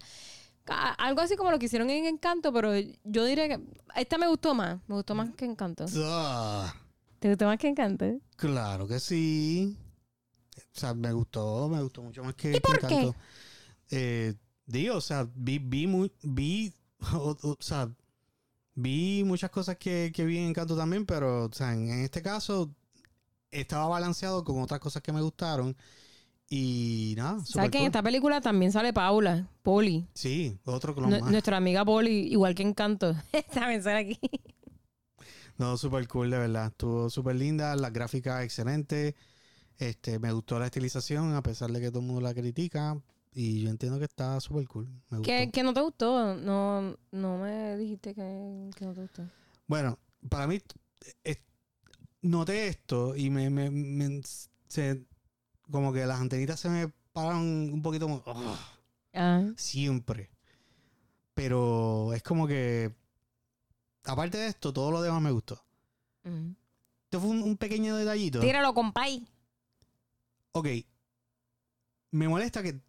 [0.65, 2.71] Algo así como lo que hicieron en Encanto, pero
[3.04, 3.60] yo diría que.
[3.95, 4.80] Esta me gustó más.
[4.88, 5.86] Me gustó más que Encanto.
[5.97, 6.73] Ah,
[7.19, 8.06] ¿Te gustó más que Encanto?
[8.36, 9.78] claro que sí.
[10.58, 12.95] O sea, me gustó, me gustó mucho más que, ¿Y por que qué?
[12.95, 13.15] Encanto.
[13.89, 14.34] Eh,
[14.65, 16.73] digo, o sea, vi, vi, muy, vi,
[17.13, 17.89] o, o sea,
[18.76, 22.21] vi muchas cosas que, que vi en Encanto también, pero, o sea, en, en este
[22.21, 22.73] caso
[23.52, 25.76] estaba balanceado con otras cosas que me gustaron.
[26.49, 30.08] Y nada, ¿Sabes que en esta película también sale Paula, Poli?
[30.13, 31.32] Sí, otro clon más.
[31.32, 33.15] nuestra amiga Poli, igual que Encanto.
[33.53, 34.19] también sale aquí.
[35.58, 36.67] No, súper cool, de verdad.
[36.67, 39.15] Estuvo súper linda, las gráficas excelentes.
[39.77, 42.99] Este, me gustó la estilización, a pesar de que todo el mundo la critica.
[43.34, 44.88] Y yo entiendo que está súper cool.
[45.10, 45.23] Me gustó.
[45.23, 46.36] ¿Qué, qué no te gustó?
[46.36, 49.23] No, no me dijiste que, que no te gustó.
[49.67, 49.97] Bueno,
[50.29, 50.60] para mí,
[52.21, 54.21] noté esto y me, me, me-
[54.67, 55.03] se-
[55.71, 57.41] como que las antenitas se me pararon
[57.73, 58.23] un poquito como,
[59.13, 60.30] Ah, siempre.
[61.34, 62.93] Pero es como que,
[64.06, 65.63] aparte de esto, todo lo demás me gustó.
[66.23, 66.52] mm.
[67.06, 68.39] Esto fue un, un pequeño detallito.
[68.39, 69.28] Tíralo, compay.
[70.54, 70.67] Ok.
[72.12, 72.80] Me molesta que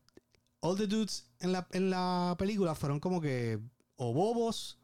[0.61, 3.59] all the dudes en la, en la película fueron como que
[3.97, 4.79] o bobos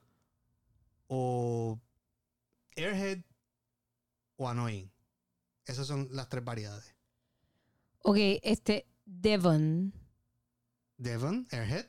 [1.09, 1.79] o
[2.77, 3.21] airhead
[4.37, 4.91] o annoying.
[5.65, 6.95] Esas son las tres variedades.
[8.03, 9.93] Ok, este, Devon.
[10.97, 11.87] Devon, airhead,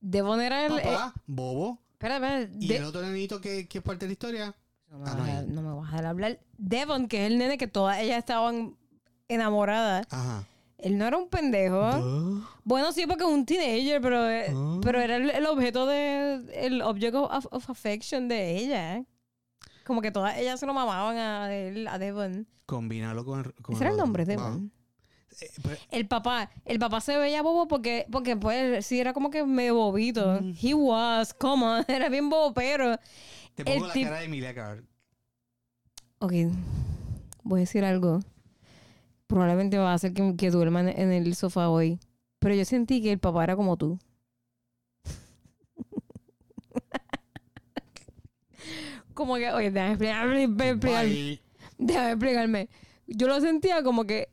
[0.00, 0.78] Devon era el...
[0.78, 1.78] eh, papá, bobo.
[1.92, 2.48] espera, espera.
[2.58, 4.54] Y De- el otro nenito que, que es parte de la historia.
[4.90, 5.54] no, me vas a, Annoying.
[5.54, 6.40] no me vas a dejar hablar.
[6.58, 8.76] Devon, que es el nene que todas ellas estaban
[9.28, 10.06] enamoradas.
[10.10, 10.46] Ajá.
[10.78, 11.92] Él no era un pendejo.
[12.00, 12.44] Duh.
[12.64, 14.78] Bueno, sí, porque es un teenager, pero, eh, Ah.
[14.82, 16.44] pero era el, el objeto de.
[16.52, 19.04] El object of, of affection de ella.
[19.86, 22.46] Como que todas ellas se lo mamaban a él, a Devon.
[22.66, 24.26] Combínalo con, con Ese era el nombre, Ah.
[24.26, 24.72] Devon.
[25.40, 29.30] Eh, pero- El papá, el papá se veía bobo porque, porque pues sí era como
[29.30, 30.40] que medio bobito.
[30.40, 30.54] Mm.
[30.62, 32.98] He was, como, era bien bobo, pero.
[33.54, 34.54] te pongo la tip- cara de Emilia.
[36.20, 36.32] Ok,
[37.42, 38.20] voy a decir algo.
[39.26, 41.98] Probablemente va a hacer que, que duerma en, en el sofá hoy.
[42.38, 43.98] Pero yo sentí que el papá era como tú.
[49.14, 51.40] como que, oye, déjame explicarme.
[51.78, 52.68] Déjame explicarme.
[53.06, 54.28] Yo lo sentía como que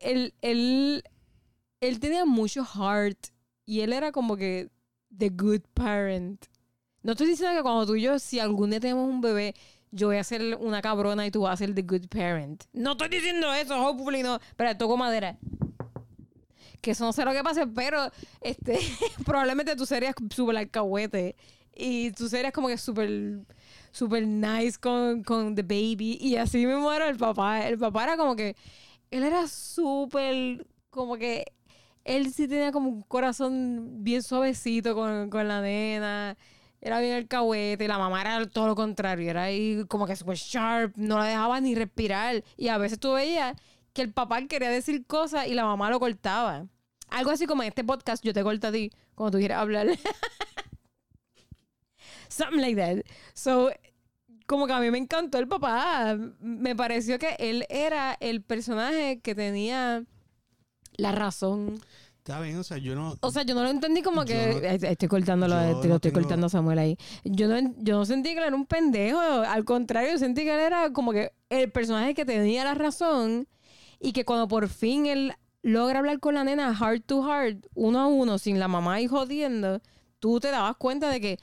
[0.00, 1.04] él, él,
[1.80, 3.28] él tenía mucho heart
[3.64, 4.70] y él era como que
[5.16, 6.46] the good parent.
[7.02, 9.54] No estoy diciendo que cuando tú y yo, si algún día tenemos un bebé,
[9.90, 12.64] yo voy a ser una cabrona y tú vas a ser the good parent.
[12.72, 14.38] No estoy diciendo eso, hopefully no.
[14.56, 15.38] Pero toco madera.
[16.80, 18.10] Que eso no sé lo que pase, pero
[18.40, 18.78] este,
[19.24, 21.36] probablemente tú serías súper alcahuete.
[21.74, 23.40] Y tú serías como que súper
[23.92, 26.18] súper nice con, con The Baby.
[26.20, 27.66] Y así mismo era el papá.
[27.66, 28.56] El papá era como que.
[29.10, 30.66] Él era súper.
[30.90, 31.52] Como que.
[32.04, 36.36] Él sí tenía como un corazón bien suavecito con, con la nena.
[36.80, 37.84] Era bien alcahuete.
[37.84, 39.30] Y la mamá era todo lo contrario.
[39.30, 40.96] Era ahí como que súper sharp.
[40.96, 42.42] No la dejaba ni respirar.
[42.56, 43.54] Y a veces tú veías
[43.92, 46.66] que el papá quería decir cosas y la mamá lo cortaba.
[47.08, 49.88] Algo así como en este podcast, yo te corto a ti cuando tú quieras hablar.
[52.28, 53.04] Something like that.
[53.34, 53.70] So,
[54.50, 56.18] como que a mí me encantó el papá.
[56.40, 60.02] Me pareció que él era el personaje que tenía
[60.96, 61.80] la razón.
[62.18, 63.14] Está bien, o sea, yo no.
[63.20, 64.60] O sea, yo no lo entendí como que.
[64.80, 66.96] no- estoy cortándolo, lo no estoy tengo- cortando a Samuel ahí.
[67.24, 69.20] Yo no, yo no sentí que él era un pendejo.
[69.20, 73.46] Al contrario, yo sentí que él era como que el personaje que tenía la razón
[74.00, 75.32] y que cuando por fin él
[75.62, 79.06] logra hablar con la nena heart to heart, uno a uno, sin la mamá ahí
[79.06, 79.80] jodiendo,
[80.18, 81.38] tú te dabas cuenta de que,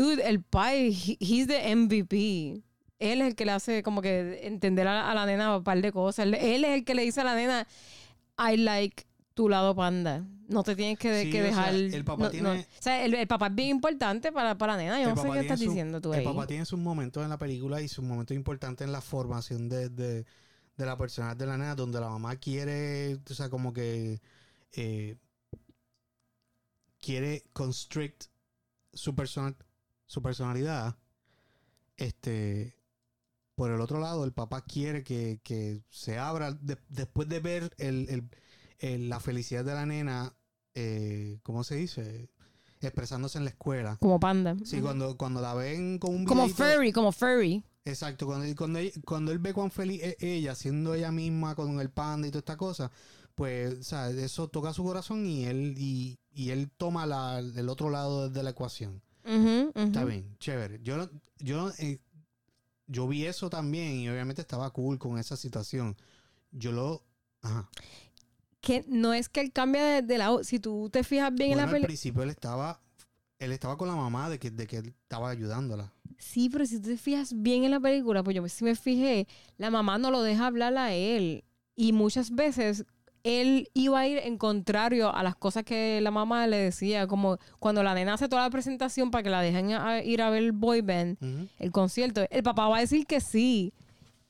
[0.00, 2.62] dude, el pai, he- he's the MVP.
[2.98, 5.80] Él es el que le hace como que entender a, a la nena un par
[5.82, 6.26] de cosas.
[6.26, 7.66] Él, él es el que le dice a la nena,
[8.38, 9.04] I like
[9.34, 10.24] tu lado panda.
[10.48, 11.74] No te tienes que, Sí, que o sea, dejar.
[11.74, 12.60] el papá no- tiene- no.
[12.60, 15.02] O sea, el, el papá es bien importante para, para la nena.
[15.02, 16.24] Yo no sé qué estás su- diciendo tú El ahí.
[16.24, 19.88] papá tiene sus momentos en la película y sus momentos importantes en la formación de,
[19.90, 20.24] de,
[20.76, 24.20] de la personalidad de la nena, donde la mamá quiere, o sea, como que
[24.72, 25.16] eh,
[27.00, 28.24] quiere constrict
[28.92, 29.54] su, persona,
[30.06, 30.96] su personalidad.
[31.96, 32.76] Este,
[33.54, 37.74] por el otro lado, el papá quiere que, que se abra de- después de ver
[37.78, 38.30] el, el-
[38.78, 40.34] el- la felicidad de la nena,
[40.74, 42.28] eh, ¿cómo se dice?
[42.80, 43.96] Expresándose en la escuela.
[44.00, 44.56] Como panda.
[44.64, 47.64] Sí, cuando, cuando la ven con un Como furry, como furry.
[47.86, 51.80] Exacto, cuando, cuando, ella- cuando él ve cuán feliz es ella, siendo ella misma con
[51.80, 52.90] el panda y toda esta cosa,
[53.34, 58.28] pues, eso toca su corazón y él, y, y él toma la, el otro lado
[58.28, 59.02] de la ecuación.
[59.26, 60.80] Está bien, chévere.
[60.82, 62.00] Yo, yo, eh,
[62.86, 65.96] yo vi eso también y obviamente estaba cool con esa situación.
[66.52, 67.02] Yo lo...
[67.42, 67.68] Ajá.
[68.60, 70.42] Que no es que él cambia de, de lado.
[70.44, 71.86] Si tú te fijas bien en la al película.
[71.88, 72.80] principio él estaba...
[73.38, 75.92] Él estaba con la mamá de que, de que él estaba ayudándola.
[76.18, 79.28] Sí, pero si tú te fijas bien en la película, pues yo sí me fijé,
[79.58, 81.44] la mamá no lo deja hablar a él.
[81.74, 82.86] Y muchas veces
[83.26, 87.38] él iba a ir en contrario a las cosas que la mamá le decía, como
[87.58, 90.42] cuando la nena hace toda la presentación para que la dejen a- ir a ver
[90.44, 91.18] el boy band,
[91.58, 93.72] el concierto, el papá va a decir que sí.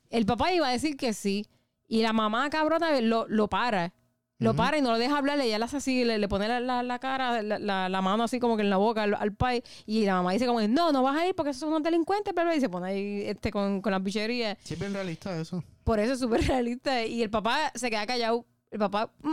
[0.08, 1.46] El papá iba a decir que sí.
[1.88, 3.92] Y la mamá cabrona lo, lo para.
[4.38, 5.40] Lo para y no lo deja hablar.
[5.40, 8.38] Ella le hace así, le, le pone la, la- la cara, la, la- mano así
[8.38, 9.62] como que en la boca al, al pai.
[9.86, 11.82] Y la mamá dice como, que, no, no vas a ir porque esos son unos
[11.82, 14.58] delincuentes, pero y se pone ahí este, con, con las bicherías.
[14.62, 15.62] Sí, es bien realista eso.
[15.84, 17.04] Por eso es súper realista.
[17.04, 18.44] Y el papá se queda callado.
[18.76, 19.32] El papá mm,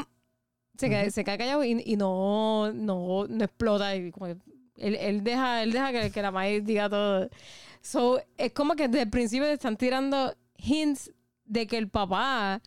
[0.78, 1.12] se, queda, Ujú.
[1.12, 3.96] se queda callado y, no, no, no explota.
[3.96, 4.40] Y como él,
[4.78, 7.30] él deja, él deja que, que la madre diga todo.
[7.82, 11.12] So, es como que desde el principio te están tirando hints
[11.46, 12.62] de que el papá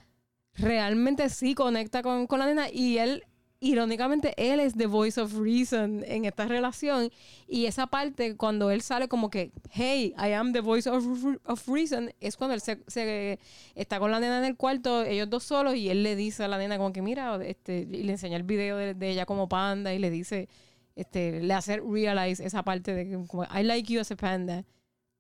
[0.55, 3.25] realmente sí conecta con, con la nena y él,
[3.71, 7.11] irónicamente, él es the voice of reason en esta relación.
[7.47, 11.05] Y esa parte, cuando él sale como que, hey, I am the voice of,
[11.45, 13.39] of reason, es cuando él se, se-
[13.75, 16.49] está con la nena en el cuarto, ellos dos solos, y él le dice a
[16.49, 19.49] la nena como que, mira, este, y le enseña el video de, de ella como
[19.49, 20.49] panda y le dice,
[20.95, 24.65] este, le hace realize esa parte de como, I like you as a panda.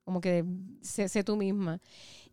[0.04, 0.44] Como que
[0.82, 1.80] sé, sé tú misma.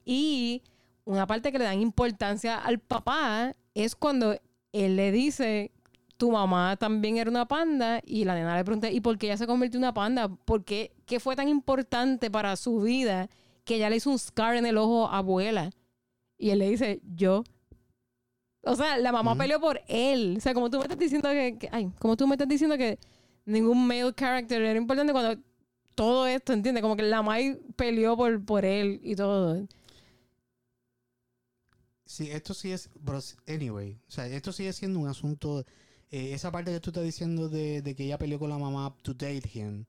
[0.06, 0.62] Y
[1.06, 4.40] una parte que le dan importancia al papá es cuando
[4.72, 5.72] él le dice,
[6.24, 9.36] tu mamá también era una panda, y la nena le pregunta, ¿y por qué ella
[9.38, 10.30] se convirtió en una panda?
[10.30, 10.94] ¿Por qué?
[11.06, 13.30] ¿Qué fue tan importante para su vida
[13.66, 15.72] que ella le hizo un scar en el ojo a abuela?
[16.38, 17.44] Y él le dice, yo.
[18.62, 20.36] O sea, la mamá peleó por él.
[20.38, 22.78] O sea, como tú me estás diciendo que, que- ay, como tú me estás diciendo
[22.78, 22.98] que
[23.46, 25.42] ningún male character era importante cuando
[25.94, 26.82] todo esto, ¿entiendes?
[26.82, 29.68] Como que la Mai peleó por, por él y todo.
[32.06, 32.90] Sí, esto sí es,
[33.48, 35.66] anyway, o sea, esto sigue siendo un asunto,
[36.14, 38.96] eh, esa parte que tú estás diciendo de, de que ella peleó con la mamá
[39.02, 39.86] to date him,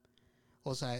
[0.62, 0.96] o sea,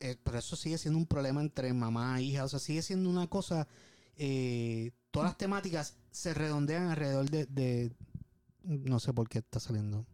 [0.00, 3.08] eh, pero eso sigue siendo un problema entre mamá e hija, o sea, sigue siendo
[3.10, 3.68] una cosa,
[4.16, 7.92] eh, todas las temáticas se redondean alrededor de, de-
[8.64, 10.06] no sé por qué está saliendo,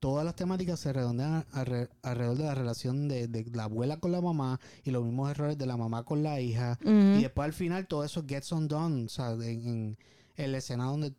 [0.00, 4.12] todas las temáticas se redondean alre- alrededor de la relación de, de la abuela con
[4.12, 6.78] la mamá y los mismos errores de la mamá con la hija.
[7.18, 9.04] Y después al final todo eso gets undone.
[9.06, 9.96] O sea, en,
[10.36, 11.14] en, escena donde.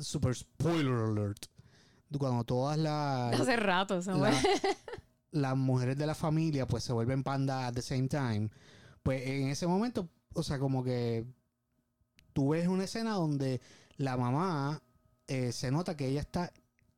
[0.00, 1.46] Super spoiler alert.
[2.18, 3.40] Cuando todas las.
[3.40, 4.32] Hace rato, Samuel.
[4.32, 4.76] la-
[5.30, 8.50] las mujeres de la familia pues se vuelven panda at the same time.
[9.02, 11.24] Pues en ese momento, o sea, como que
[12.32, 13.60] tú ves una escena donde
[13.96, 14.82] la mamá
[15.26, 16.52] eh, se nota que ella está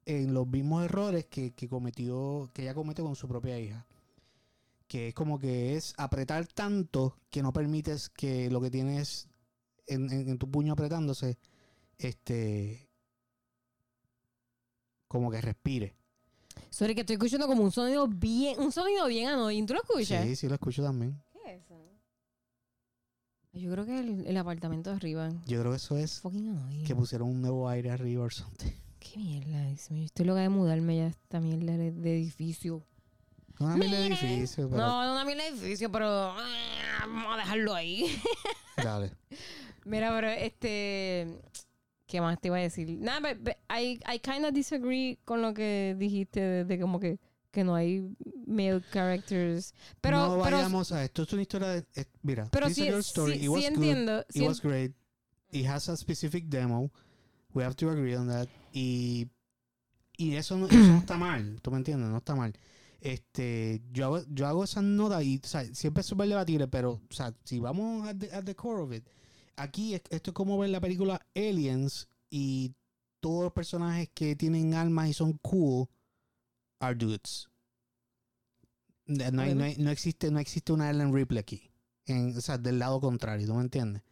[0.04, 3.86] en los mismos errores que, que cometió, que ella comete con su propia hija.
[4.86, 9.28] Que es como que es apretar tanto que no permites que lo que tienes
[9.86, 11.38] en, en- en tu puño apretándose,
[11.98, 12.90] este,
[15.08, 15.96] como que respire.
[16.70, 19.66] Sorry, que estoy escuchando como un sonido bien, un sonido bien annoying.
[19.66, 20.24] ¿Tú lo escuchas?
[20.24, 21.22] Sí, sí lo escucho también.
[21.32, 21.80] ¿Qué es eso?
[23.52, 25.30] Yo creo que el, el apartamento de arriba.
[25.46, 28.70] Yo creo que eso es Fucking que pusieron un nuevo aire arriba o something.
[28.98, 29.64] Qué mierda.
[29.90, 32.82] Mío, Estoy loca de mudarme ya a esta mierda de, de edificio.
[33.58, 37.34] No una mierda de edificio, pero No, no una mierda de edificio, pero ah, vamos
[37.34, 38.04] a dejarlo ahí.
[38.76, 39.12] dale.
[39.84, 41.40] Mira, pero este.
[42.06, 42.88] ¿Qué más te iba a decir?
[43.00, 43.32] Nada,
[43.68, 47.18] I, I kind of disagree con lo que dijiste de, de como que,
[47.50, 48.14] que no hay
[48.46, 49.74] male characters.
[50.00, 51.22] Pero, no pero, vayamos a esto.
[51.24, 51.84] Es una historia de.
[51.96, 53.38] eh, mira, pero sí, story.
[53.38, 53.76] sí, It was sí good.
[53.76, 54.20] entiendo.
[54.20, 54.92] It sí was great.
[55.50, 56.90] It has a specific demo.
[57.54, 58.48] We have to agree on that.
[58.72, 59.28] Y,
[60.16, 61.58] y eso, no, eso no está mal.
[61.62, 62.08] ¿Tú me entiendes?
[62.08, 62.52] No está mal.
[63.00, 66.92] Este, yo hago, yo hago esas notas y o sea, siempre es súper debatible, pero
[67.08, 69.06] o sea, si vamos at the, at the core of it,
[69.56, 72.72] aquí es- esto es como ver la película Aliens y
[73.20, 75.88] todos los personajes que tienen almas y son cool
[76.80, 77.48] are dudes.
[79.06, 81.70] No, no hay- no hay- no existe, no existe una Ellen Ripley aquí.
[82.06, 84.02] En, o sea, del lado contrario, ¿tú me entiendes?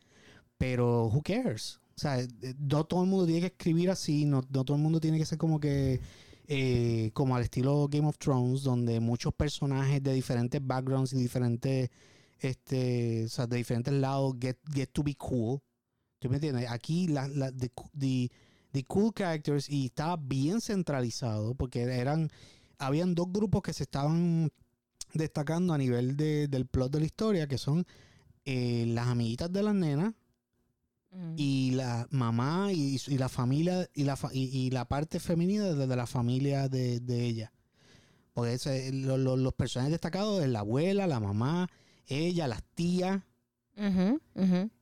[0.59, 1.81] Pero, who cares?
[1.97, 2.29] O sea, eh,
[2.59, 5.27] no todo el mundo tiene que escribir así, no, no todo el mundo tiene que
[5.27, 6.01] ser como que,
[6.47, 11.91] eh, como al estilo Game of Thrones, donde muchos personajes de diferentes backgrounds y diferentes,
[12.51, 15.61] este, o sea, de diferentes lados get, get to be cool.
[16.19, 16.71] ¿Tú me entiendes?
[16.71, 18.31] Aquí, la, la, the, the-
[18.73, 22.31] the cool characters, y estaba bien centralizado, porque eran,
[22.79, 24.51] habían dos grupos que se estaban
[25.13, 27.87] destacando a nivel de- del plot de la historia, que son
[28.47, 30.13] eh, las amiguitas de las nenas,
[31.13, 31.35] Mm.
[31.37, 35.63] y la mamá y, y la familia y la, fa- y, y la parte femenina
[35.73, 37.53] de, de la familia de, de ella.
[38.33, 41.69] Porque ese- lo- lo- los personajes destacados es la abuela, la mamá,
[42.07, 43.23] ella, las tías.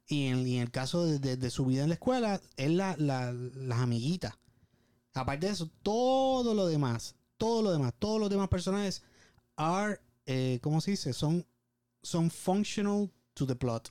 [0.07, 2.71] Y en, y en el caso de, de- de su vida en la escuela, es
[2.71, 4.35] la, la- las amiguitas.
[5.15, 9.03] Aparte de eso, todo lo demás, todo lo demás, todos los demás personajes
[9.57, 11.13] are, eh, ¿cómo se dice?
[11.13, 11.47] Son,
[12.03, 13.91] son functional to the plot.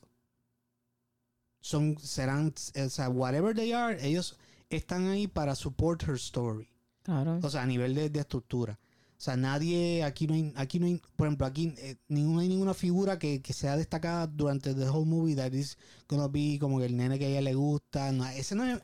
[1.59, 2.53] Son, serán,
[2.85, 4.37] o sea, whatever they are, ellos
[4.69, 6.67] están ahí para support her story.
[7.03, 7.39] Claro.
[7.41, 8.79] O sea, a nivel de, de estructura.
[9.21, 12.47] O sea, nadie, aquí no hay, aquí no hay, por ejemplo, aquí eh, ninguna, hay
[12.47, 15.77] ninguna figura que, que sea destacada durante the whole movie that is
[16.09, 18.11] gonna be como que el nene que a ella le gusta.
[18.11, 18.79] No, ese no es,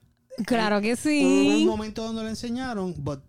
[0.46, 1.66] Claro que Hubo un sí.
[1.66, 3.20] momento donde lo enseñaron, but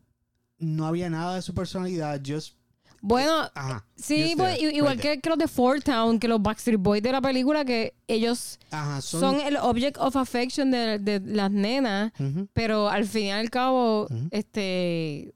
[0.58, 2.58] no había nada de su personalidad, just,
[3.00, 3.86] Bueno, ajá.
[3.96, 7.22] sí, pues, igual que, que los de Fort Town, que los Backstreet Boys de la
[7.22, 8.58] película, que ellos.
[8.70, 12.12] Ajá, son, son, el object of affection de, de las nenas,
[12.52, 15.32] pero al fin y al cabo, este,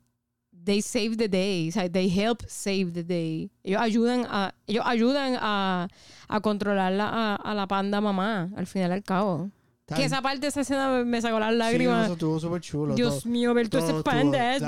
[0.65, 3.51] they save the day, o sea, they help save the day.
[3.65, 5.89] Ellos ayudan a, ellos ayudan a,
[6.29, 9.51] a controlar la- a, a la panda mamá, al final y al cabo.
[9.95, 12.05] Que esa parte de esa escena me- sacó las Sí, lágrimas.
[12.05, 12.95] eso estuvo súper chulo.
[12.95, 14.61] Dios todo- mío, ver todos todo esos pandas,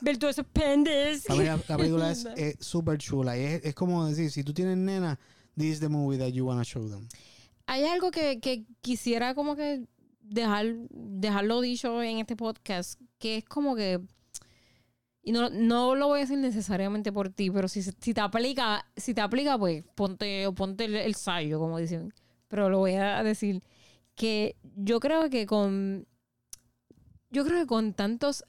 [0.00, 1.24] ver, todos esos pandas.
[1.28, 3.36] la, película- la película es eh, súper chula.
[3.36, 5.18] Y es, es como decir, si tú tienes nena,
[5.58, 7.06] this is the movie that you wanna show them.
[7.66, 9.82] Hay algo que, que quisiera como que
[10.22, 14.00] dejar, dejarlo dicho en este podcast, que es como que,
[15.26, 18.86] y no, no lo voy a decir necesariamente por ti, pero si, si te aplica,
[18.96, 22.14] si te aplica, pues ponte, o ponte el, el sayo, como dicen.
[22.46, 23.60] Pero lo voy a decir
[24.14, 26.06] que yo creo que con,
[27.30, 28.44] yo creo que con tantos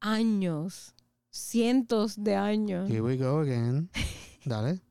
[0.00, 0.94] años,
[1.30, 3.88] cientos de años, Here we go again.
[4.44, 4.82] Dale.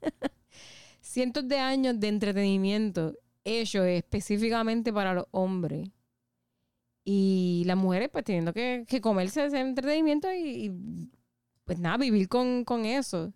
[1.02, 3.12] cientos de años de entretenimiento
[3.44, 5.90] hecho específicamente para los hombres.
[7.10, 11.10] Y las mujeres pues teniendo que, que comerse ese entretenimiento y, y,
[11.64, 13.32] pues nada, vivir con, con eso.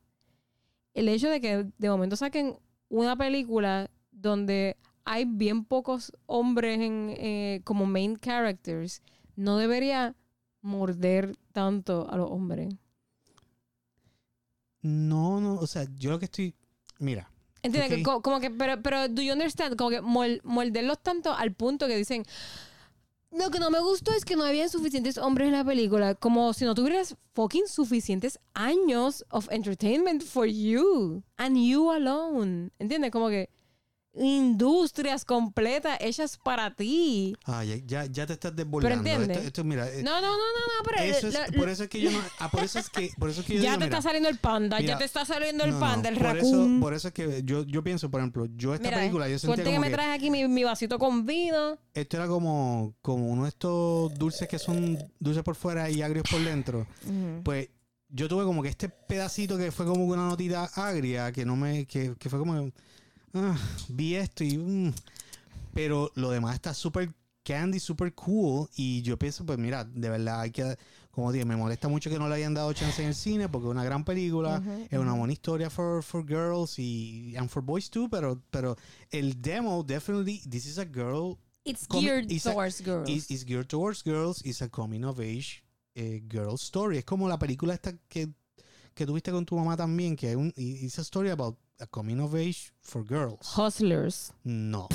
[0.92, 2.58] El hecho de que de momento saquen
[2.90, 9.00] una película donde hay bien pocos hombres en, eh, como main characters,
[9.36, 10.14] no debería
[10.60, 12.74] morder tanto a los hombres.
[14.82, 16.54] No, no, o sea, yo lo que estoy.
[16.98, 17.30] Mira,
[17.62, 17.90] ¿Entiendes?
[17.92, 17.96] Ok.
[17.96, 19.76] Que co- Como, que, pero, pero, do you understand?
[19.76, 22.24] Como que mol- morderlos tanto al punto que dicen,
[23.32, 26.14] lo que no me gustó es que no había suficientes hombres en la película.
[26.14, 31.22] Como si no tuvieras fucking suficientes años of entertainment for you.
[31.38, 32.70] And you alone.
[32.78, 33.10] ¿Entiendes?
[33.10, 33.48] Como que
[34.14, 37.34] industrias completas hechas para ti.
[37.44, 39.08] ah, ya, ya, ya te estás desbordando.
[39.08, 41.02] Esto, esto, mira, eh, No, no, no, no, no, pero...
[41.02, 42.18] eso es, lo- por eso es que yo no.
[42.38, 44.08] Ah, por eso es que, por eso es que yo ya digo, te mira, está
[44.08, 46.74] saliendo el panda, mira, ya te está saliendo el no, panda, el por raccoon.
[46.74, 49.38] Eso, por eso es que yo, yo pienso, por ejemplo, yo esta Mira, película, yo
[49.38, 51.78] sentía que me traes aquí mi, mi vasito con vino.
[51.94, 56.24] esto era como, como uno de estos dulces que son dulces por fuera y agrios
[56.30, 56.86] por dentro.
[57.44, 57.68] Pues
[58.08, 61.86] yo tuve como que este pedacito que fue como una notita agria, que no me,
[61.86, 62.70] que, que fue como,
[63.34, 63.56] ah,
[63.88, 64.92] vi esto y, mm.
[65.74, 67.12] pero lo demás está súper
[67.44, 70.76] candy, súper cool y yo pienso, pues mira, de verdad hay que,
[71.10, 73.66] como dije, me molesta mucho que no le hayan dado chance en el cine porque
[73.66, 77.62] es una gran película, Ujú, es una buena historia for, for girls y and for
[77.62, 78.76] boys too, pero, pero
[79.10, 83.08] el demo definitely, this is a girl It's geared it's a- towards girls.
[83.08, 85.62] is, is geared towards girls, is a coming of age
[85.94, 86.98] eh, girl story.
[86.98, 88.28] Es como la película esta que,
[88.94, 92.20] que tuviste con tu mamá también, que es un, it's a story about a coming
[92.20, 93.46] of age for girls.
[93.56, 94.32] Hustlers.
[94.44, 94.88] No.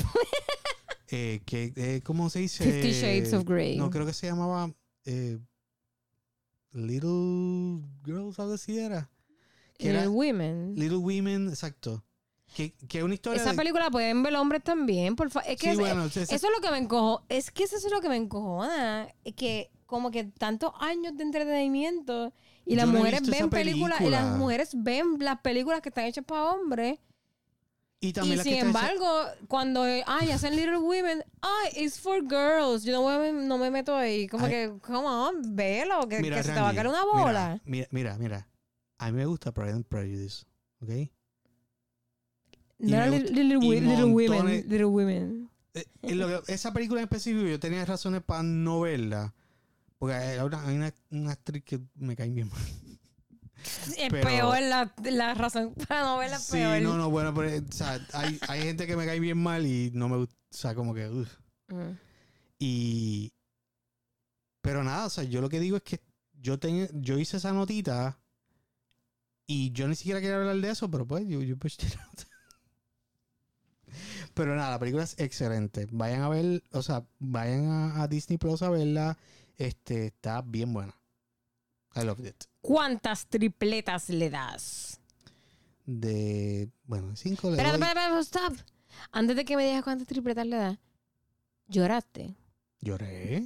[1.12, 2.64] eh, que, eh, ¿cómo se dice?
[2.64, 3.78] Fifty Shades of Grey.
[3.78, 4.72] No, creo que se llamaba
[5.06, 5.38] eh,
[6.72, 9.10] Little Girls, algo así era.
[9.78, 10.76] Que era Little Women.
[10.76, 12.04] Little Women, exacto.
[12.56, 15.50] Que, que una historia Esa de- película pueden ver hombres también, por favor.
[15.50, 17.24] Es que Sí, es- bueno, eso es lo que me encojo.
[17.30, 19.14] Es que eso es lo que me encojona.
[19.24, 22.34] Es que como que tantos años de entretenimiento
[22.68, 26.52] y las mujeres ven películas y las mujeres ven las películas que están hechas para
[26.52, 27.00] hombres
[28.00, 29.08] y también y la que sin hecha- embargo
[29.48, 33.96] cuando ay hacen Little Women ay it's for girls yo no me, no me meto
[33.96, 34.52] ahí como Ay.
[34.52, 37.88] que come on velo que, Mira, que se te va a caer una bola Mira,
[37.92, 38.48] mira, mira.
[39.00, 40.46] A mí me gusta Pride and Prejudice,
[40.82, 40.90] ¿ok?
[42.80, 47.02] y no Little, Little y Little Women Little Women Eh, en lo que- esa película
[47.02, 49.34] en específico yo tenía razones para no verla.
[49.98, 52.62] Porque hay una, hay una, una actriz que me cae bien mal.
[53.98, 57.34] es Pero- peor la, la razón para no verla es Sí, peor no, no, bueno,
[57.34, 60.36] pero o sea, hay, hay gente que me cae bien mal y no me gusta,
[60.36, 61.08] o sea, como que...
[61.70, 61.98] Mm.
[62.60, 63.34] Y...
[64.62, 66.02] Pero nada, o sea, yo lo que digo es que
[66.40, 68.20] yo, ten- yo hice esa notita
[69.48, 72.22] y yo ni siquiera quería hablar de eso, pero pues yo, yo pushed it out.
[74.34, 75.88] Pero nada, la película es excelente.
[75.92, 79.18] Vayan a ver, o sea, vayan a, a Disney Plus a verla.
[79.58, 80.94] Este, está bien buena.
[81.96, 82.44] I loved it.
[82.62, 85.00] ¿cuántas tripletas le das?
[85.86, 87.66] De, bueno, cinco le doy.
[87.66, 88.54] espérate espérate stop
[89.12, 90.78] antes de que me digas cuántas tripletas le das
[91.70, 92.36] lloraste
[92.82, 93.44] Lloré.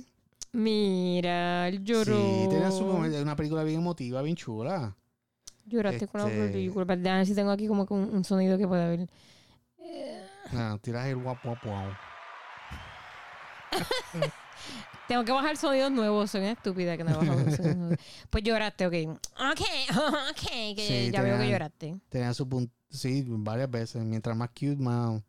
[0.52, 3.22] mira él lloró Sí, tenía su momento.
[3.22, 4.96] Una película bien emotiva, bien chula.
[5.66, 6.84] Lloraste con la Este- película.
[6.86, 9.08] Ver si tengo aquí como que un, un sonido que pueda ver.
[10.54, 11.96] Ah, tiras el guapo guapo.
[15.12, 16.32] Tengo que bajar sonidos nuevos.
[16.32, 17.98] Soy una estúpida que no he bajado sonidos nuevos.
[18.30, 18.94] Pues lloraste, ok.
[19.20, 19.60] Ok,
[20.32, 20.50] ok.
[20.74, 22.00] Que Sí, ya veo que lloraste.
[22.08, 22.74] Tenía su punto.
[22.90, 24.06] Sí, varias veces.
[24.06, 25.22] Mientras más cute, más,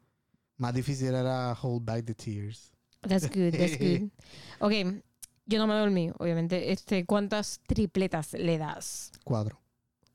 [0.56, 2.70] más difícil era hold back the tears.
[3.00, 4.08] That's good, that's good.
[4.60, 4.72] Ok,
[5.46, 6.70] yo no me dormí, obviamente.
[6.70, 9.10] Este, ¿Cuántas tripletas le das?
[9.24, 9.60] Cuatro.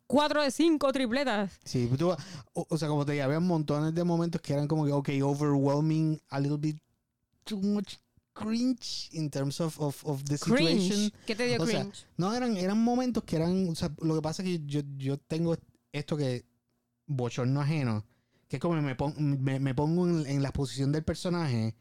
[0.08, 1.60] Cuatro de cinco tripletas.
[1.66, 2.12] Sí, tú-
[2.54, 5.10] o, o sea, como te dije, había montones de momentos que eran como que, ok,
[5.22, 6.78] overwhelming, a little bit
[7.44, 7.96] too much
[8.46, 10.90] cringe in terms of, of, of the situation.
[10.90, 11.14] Cringe.
[11.26, 12.06] ¿Qué te dio O sea, cringe?
[12.18, 15.18] No, eran, eran momentos que eran, o sea, lo que pasa es que yo, yo
[15.18, 15.56] tengo
[15.92, 16.46] esto que,
[17.06, 18.06] bochorno ajeno,
[18.48, 21.76] que es como me, pon- me, me pongo en, en la posición del personaje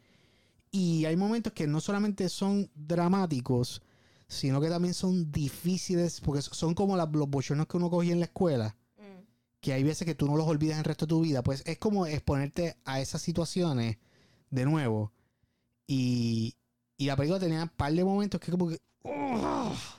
[0.71, 3.83] y hay momentos que no solamente son dramáticos,
[4.29, 8.21] sino que también son difíciles, porque son como la- los bochornos que uno cogía en
[8.21, 9.23] la escuela, Mm.
[9.61, 11.79] que hay veces que tú no los olvidas el resto de tu vida, pues es
[11.79, 13.99] como exponerte a esas situaciones
[14.51, 15.13] de nuevo.
[15.87, 16.55] Y,
[16.99, 18.79] y la película tenía un par de momentos que como que...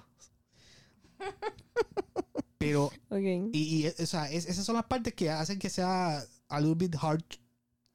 [2.57, 3.51] Pero, Ok.
[3.53, 6.75] y, y, o sea, es- esas son las partes que hacen que sea a little
[6.75, 7.23] bit hard,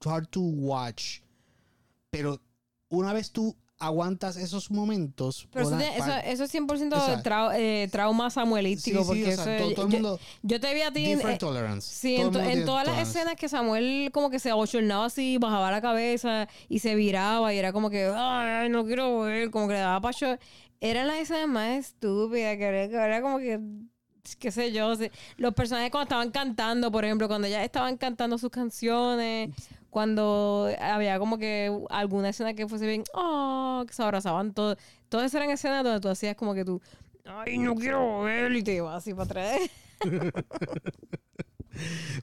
[0.05, 1.21] hard to watch.
[2.11, 2.41] Pero
[2.89, 5.49] una vez tú aguantas esos momentos...
[5.53, 7.29] Pero eso, eso, eso es 100% Exacto.
[7.31, 9.01] trau- eh, trauma Sí, samuelístico.
[9.01, 10.21] sí, porque eso- todo, todo el yo, mundo...
[10.43, 11.95] yo te vi a ti en, Different eh, tolerance.
[11.95, 15.81] Sí, Todo en, todas las escenas que Samuel como que se abochornaba así, bajaba la
[15.83, 19.81] cabeza y se viraba y era como que, ay, no quiero ver, como que le
[19.81, 20.39] daba pacho.
[20.81, 23.61] Eran las escenas más estúpidas, que era, que era como que,
[24.39, 24.95] qué sé yo,
[25.37, 29.51] los personajes cuando estaban cantando, por ejemplo, cuando ya estaban cantando sus canciones,
[29.93, 34.79] cuando había como que alguna escena que fuese bien, oh, que se abrazaban todos.
[35.11, 36.81] Todas eran escenas donde tú hacías como que tú,
[37.27, 39.61] ay, no quiero ver y te ibas así para atrás.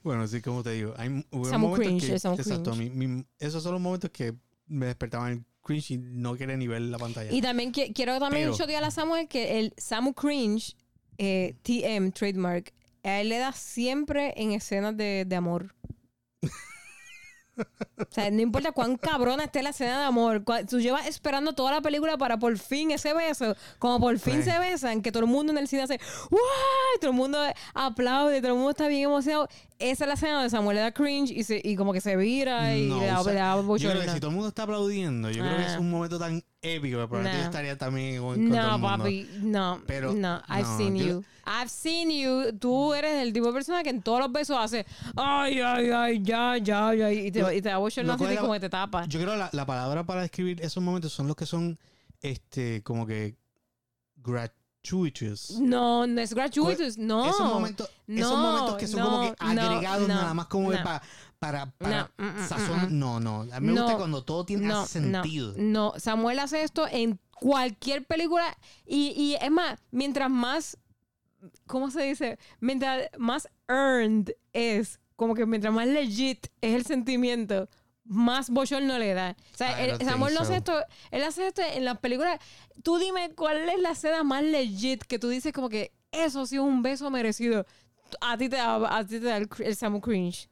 [0.04, 2.92] Bueno, sí, como te digo, hay momentos cringe, que, exacto, cringe.
[2.94, 4.36] mi- mi- esos son los momentos que
[4.68, 7.32] me despertaban el cringe y no quería ni ver la pantalla.
[7.32, 10.76] Y también qui- quiero también chotear a Samuel que el Samu Cringe,
[11.18, 12.72] eh, TM, trademark,
[13.04, 15.74] a él le da siempre en escenas de, de amor.
[18.00, 21.54] O sea, no importa cuán cabrona esté la escena de amor, cua- tú llevas esperando
[21.54, 24.50] toda la película para por fin ese beso, como por fin Sí.
[24.52, 26.00] se besan, que todo el mundo en el cine hace
[26.32, 26.40] ¡Wow!
[27.02, 27.38] Todo el mundo
[27.74, 29.48] aplaude, todo el mundo está bien emocionado.
[29.80, 32.16] Esa es la escena donde Samuel le da cringe y, se, y como que se
[32.18, 34.14] vira y No, le da, o sea, le da yo creo que bochorno.
[34.14, 35.80] si todo el mundo está aplaudiendo, yo creo que es Ah.
[35.80, 37.38] un momento tan épico Nah.
[37.38, 38.88] yo estaría también todo No, el mundo.
[38.98, 39.82] papi, no.
[39.88, 41.24] Pero, no, I've no, seen yo- you.
[41.46, 42.52] I've seen you.
[42.60, 44.86] Tú eres el tipo de persona que en todos los besos hace
[45.16, 47.12] ay, ay, ay, ya, ya, ya.
[47.12, 47.72] Y te, Lo- y te
[48.08, 49.06] lo así cual y como que te tapa.
[49.06, 51.80] Yo creo la, la palabra para describir esos momentos son los que son
[52.22, 53.36] este como que
[54.18, 55.52] gratuitous.
[55.60, 56.98] No, no es gratuitous.
[56.98, 57.26] No.
[57.30, 60.46] esos momentos, esos no, momentos que son como que no, no, agregados no, nada más
[60.48, 60.84] como que no.
[60.84, 61.02] pa-
[61.40, 62.80] para para No, mm, mm, sazón.
[62.94, 63.42] mm, No, no.
[63.54, 63.84] A mí me No.
[63.84, 65.54] gusta cuando todo tiene no, sentido.
[65.58, 70.78] No, Samuel hace esto en cualquier película y, y es más, mientras más,
[71.66, 72.38] ¿cómo se dice?
[72.60, 77.70] Mientras más earned es, como que mientras más legit es el sentimiento,
[78.04, 79.38] más bochorno le da.
[79.54, 80.82] O sea, don't Samuel no hace esto,
[81.12, 82.40] él hace esto en las películas.
[82.84, 86.56] Tú dime cuál es la escena más legit que tú dices como que eso sí
[86.56, 87.66] es un beso merecido.
[88.22, 90.50] A ti te da, a ti te da el, el Sam Cringe.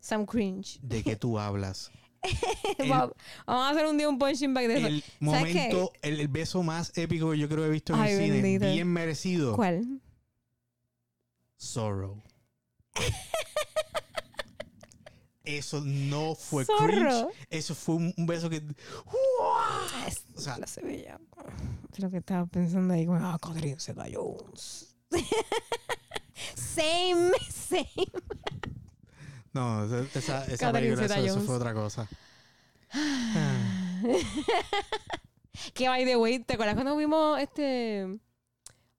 [0.00, 0.78] Sam Cringe.
[0.82, 1.90] ¿De qué tú hablas?
[2.78, 3.12] El- Vamos
[3.46, 4.86] a hacer un día un punching bag de eso.
[4.88, 8.12] El momento, el, el beso más épico que yo creo que he visto en Ay,
[8.14, 8.72] el cine, bendito.
[8.72, 9.54] bien merecido.
[9.56, 10.00] ¿Cuál?
[11.56, 12.22] Sorrow.
[15.44, 16.86] Eso no fue Zorro.
[16.88, 17.26] cringe.
[17.50, 18.56] Eso fue un, un beso que.
[18.56, 21.20] Es O sea, la sevilla.
[21.98, 23.06] Lo que estaba pensando ahí.
[23.06, 24.96] Como, ah, Catherine Zeta Jones.
[26.56, 27.86] same, same.
[29.56, 32.06] No, esa, esa, película, eso, fue otra cosa.
[32.92, 34.02] Ah,
[35.72, 38.20] Que by the way, ¿te acuerdas cuando vimos este.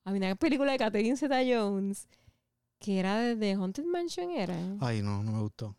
[0.04, 2.08] Había una película de Catherine Zeta Jones
[2.80, 4.58] que era de The Haunted Mansion, era.
[4.80, 5.76] Ay, no, no me gustó.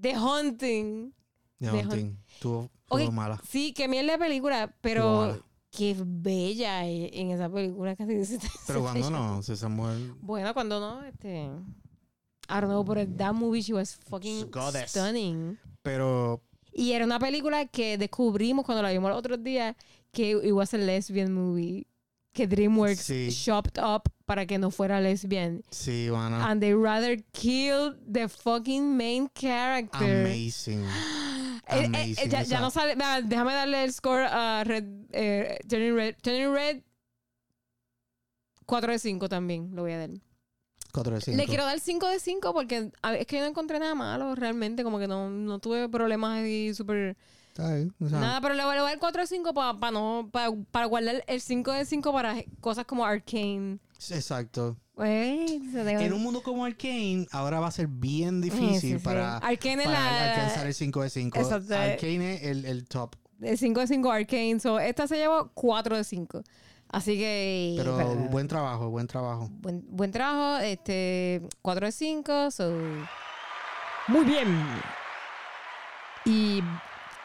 [0.00, 1.14] The Haunting.
[1.60, 2.18] The Haunting.
[2.34, 3.40] Estuvo, Ok, estuvo mala.
[3.48, 5.40] Sí, que mierda de película, pero
[5.70, 10.14] qué bella e- en esa película Catherine Zeta Pero cuando no, si Samuel.
[10.20, 11.48] Bueno, cuando no, este.
[12.50, 14.90] I don't know, but that movie she was fucking Goddess.
[14.90, 15.58] stunning.
[15.82, 16.42] Pero
[16.72, 19.74] Y era una película que descubrimos cuando la vimos los otros días
[20.12, 21.86] que it was a lesbian movie.
[22.32, 23.30] Que DreamWorks Sí.
[23.30, 25.62] shopped up para que no fuera lesbian.
[25.70, 26.36] sí, bueno.
[26.36, 30.26] And they rather kill the fucking main character.
[30.26, 30.84] Amazing.
[31.72, 32.96] Eh, eh, eh, ya, no sale.
[32.96, 34.84] Déjame darle el score a Red.
[35.12, 36.16] Eh, Turning Red.
[36.20, 36.82] Turning Red.
[38.66, 40.10] 4 de 5 también lo voy a dar.
[40.90, 41.36] 4 de 5.
[41.36, 43.94] Le quiero dar 5 de 5 porque a ver, es que yo no encontré nada
[43.94, 44.82] malo realmente.
[44.84, 47.16] Como que no, no tuve problemas ahí súper.
[47.58, 50.86] O sea, Nada, pero le voy a dar 4 de 5 para no, pa- para
[50.86, 53.78] guardar el 5 de 5 para cosas como Arcane.
[54.10, 54.76] Exacto.
[54.96, 55.04] Se
[55.84, 59.04] debe- En un mundo como Arcane, ahora va a ser bien Sí, difícil sí, sí.
[59.04, 61.38] para, Arcane es para la- alcanzar el 5 de 5.
[61.38, 61.74] Exacto.
[61.74, 63.14] Arcane es el, el top.
[63.42, 64.60] el 5 de 5 Arcane.
[64.60, 66.42] So, esta se llevó 4 de 5.
[66.92, 67.74] Así que.
[67.78, 69.48] Pero pero- buen trabajo, buen trabajo.
[69.52, 70.58] buen, buen trabajo.
[70.62, 72.50] Este, 4 de 5.
[72.50, 72.72] So.
[74.08, 74.48] Muy bien.
[76.24, 76.62] Y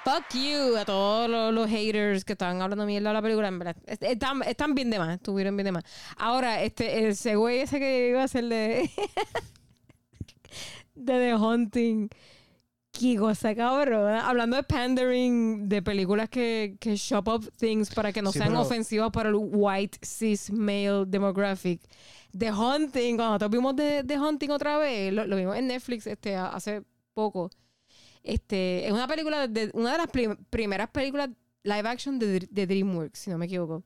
[0.03, 3.47] fuck you a todos los, los haters que estaban hablando mierda de la película.
[3.47, 5.15] En verdad, est- están, están bien de más.
[5.15, 5.83] Estuvieron bien de más.
[6.17, 8.89] Ahora, este, el segue ese que iba a ser de.
[10.95, 12.09] de The Hunting.
[12.97, 14.15] Qué cosa cabrón.
[14.15, 18.49] Hablando de pandering, de películas que, que shop up things para que no Sí, sean
[18.49, 21.81] pero- ofensivas para el white cis male demographic.
[22.37, 26.07] The Hunting, cuando nosotros vimos The, The Hunting otra vez, lo, lo vimos en Netflix
[26.07, 26.83] este, hace
[27.13, 27.49] poco.
[28.23, 31.29] Este, es una película, de, una de las prim- primeras películas
[31.63, 33.83] live action de, de DreamWorks, si no me equivoco.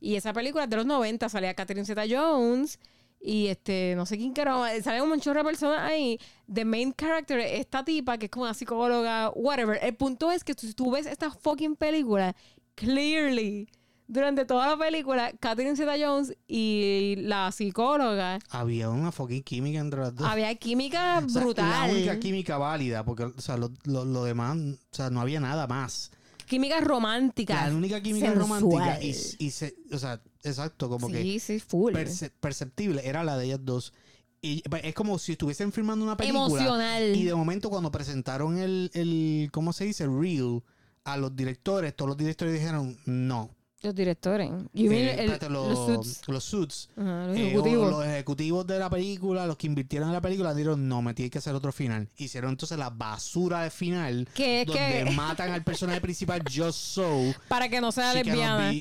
[0.00, 2.78] Y esa película es de los 90, salía Catherine Zeta Jones
[3.20, 6.18] y este, no sé quién carajo, salen un chorro de personas ahí.
[6.52, 9.78] The main character es esta tipa que es como una psicóloga, whatever.
[9.82, 12.34] El punto es que si tú ves esta fucking película,
[12.74, 13.68] clearly,
[14.06, 20.00] durante toda la película, Catherine Zeta Jones y la psicóloga, Había una fucking química entre
[20.00, 20.26] las dos.
[20.26, 21.68] había química O sea, brutal.
[21.70, 25.40] La única química válida, porque o sea, lo, lo- lo demás, o sea, no había
[25.40, 26.10] nada más.
[26.48, 27.68] Química romántica.
[27.68, 28.60] La única química sensual.
[28.62, 31.92] romántica y, y se, o sea, exacto, como que sí, sí, full.
[31.92, 33.92] perce- perceptible era la de ellas dos.
[34.40, 36.44] Y pues, es como si estuviesen filmando una película.
[36.46, 37.16] Emocional.
[37.16, 40.04] Y de momento cuando presentaron el, el ¿cómo se dice?
[40.04, 40.62] El reel
[41.04, 43.50] a los directores, todos los directores dijeron, no.
[43.80, 44.50] Los directores.
[44.72, 46.22] You mean Eh, el- espérate, los, los, suits.
[46.28, 46.88] los suits.
[46.96, 47.90] Los Eh, ejecutivos.
[47.92, 51.30] los ejecutivos de la película, los que invirtieron en la película, dijeron, no, me tiene
[51.30, 52.08] que hacer otro final.
[52.16, 57.68] Hicieron entonces la basura de final, es donde matan al personaje principal just so para
[57.68, 58.72] que no sea lesbiana.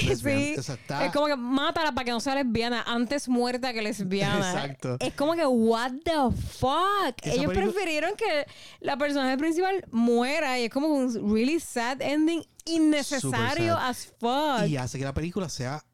[0.24, 4.52] Sí, es como que mátala para que no sea lesbiana, antes muerta que lesbiana.
[4.52, 4.96] Exacto.
[5.00, 6.12] Es como que, what the
[6.58, 7.16] fuck?
[7.22, 8.46] Esa Ellos película- prefirieron que
[8.80, 13.88] la personaje principal muera y es como un really sad ending innecesario sad.
[13.88, 14.66] as fuck.
[14.68, 15.84] y hace que la película sea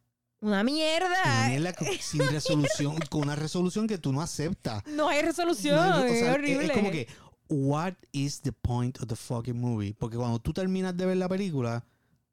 [0.41, 1.09] Una mierda.
[1.25, 4.85] una mierda sin resolución, con una resolución que tú no aceptas.
[4.87, 6.65] No hay resolución, No hay- o es sea, horrible.
[6.67, 7.09] Es como que,
[7.49, 9.95] what is the point of the fucking movie?
[9.99, 11.85] Porque cuando tú terminas de ver la película,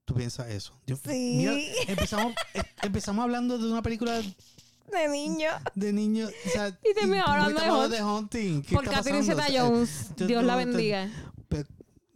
[0.08, 0.74] tú piensas eso.
[0.88, 1.36] Yo- Sí.
[1.38, 1.54] mira,
[1.88, 5.50] empezamos, em- empezamos hablando de una película de niño.
[5.76, 6.32] de niños.
[6.46, 8.62] O sea, Y terminamos ¿por qué hablando de Hunt- de Hunting.
[8.64, 9.24] ¿Qué Por Catherine?
[9.24, 10.08] Zeta Jones.
[10.16, 11.10] yo- Dios yo la te- bendiga.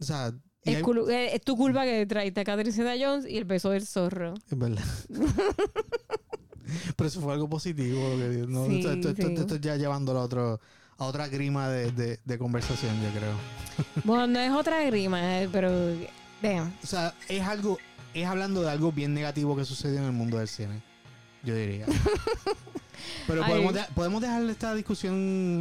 [0.00, 0.32] o sea,
[0.64, 3.36] y Es, hay- cul- eh, es tu culpa que traiste a Catherine Zeta Jones y
[3.36, 4.32] el beso del zorro.
[4.50, 4.84] Es verdad.
[6.96, 8.00] Pero eso fue algo positivo.
[8.10, 8.66] Lo que digo, ¿no?
[8.66, 9.34] Sí, esto, esto- esto- sí.
[9.34, 10.60] esto ya llevándolo a, otro,
[10.96, 13.34] a otra grima de, de- de conversación, yo creo.
[14.04, 15.70] Bueno, no es otra grima, eh, pero.
[16.42, 16.72] Damn.
[16.82, 17.78] O sea, es algo,
[18.14, 20.82] es hablando de algo bien negativo que sucedió en el mundo del cine.
[21.44, 21.86] Yo diría.
[23.26, 25.14] Pero podemos, de- podemos dejar esta discusión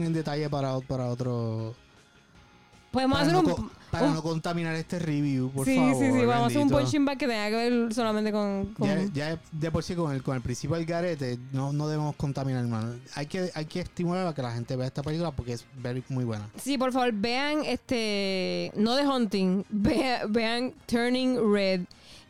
[0.03, 1.75] en detalle para, para otro.
[2.91, 3.71] Podemos para hacer no un.
[3.91, 5.95] Para Un- no contaminar este review, por sí, favor.
[5.95, 8.67] sí, sí, vamos a hacer un punching bag que tenga que ver solamente con...
[8.73, 11.87] con- Ya, ya de por sí con el, con el principio del garete no, no
[11.89, 12.93] debemos contaminar, hermano.
[13.15, 16.03] Hay que, hay que estimular a que la gente vea esta película porque es very-
[16.09, 16.47] muy buena.
[16.57, 18.71] Sí, por favor, vean este.
[18.75, 21.81] No de Hunting, ve- vean Turning Red.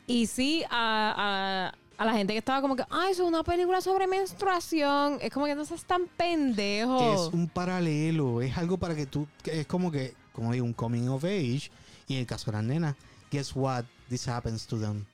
[0.08, 3.44] Y sí, a, a, a la gente que estaba como que, ay, eso es una
[3.44, 5.20] película sobre menstruación.
[5.22, 6.98] Es como que no seas tan pendejo.
[6.98, 10.74] Que es un paralelo, es algo para que tú, es como que, como digo, un
[10.74, 11.72] coming of age.
[12.08, 12.96] Y en el caso de las nenas,
[13.32, 13.86] guess what?
[14.10, 15.06] This happens to them.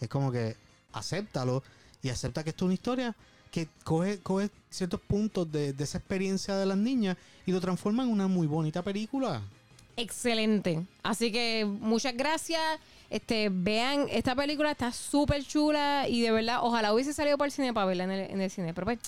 [0.00, 0.56] Es como que
[0.92, 1.62] acéptalo
[2.02, 3.16] y acepta que esto es una historia
[3.50, 8.02] que coge, coge ciertos puntos de, de esa experiencia de las niñas y lo transforma
[8.02, 9.42] en una muy bonita película.
[9.96, 10.84] Excelente.
[11.02, 12.62] Así que muchas gracias.
[13.10, 17.52] Este, vean, esta película está súper chula y de verdad, ojalá hubiese salido para el
[17.52, 18.72] cine para verla en el, en el cine.
[18.72, 19.00] Pero pues,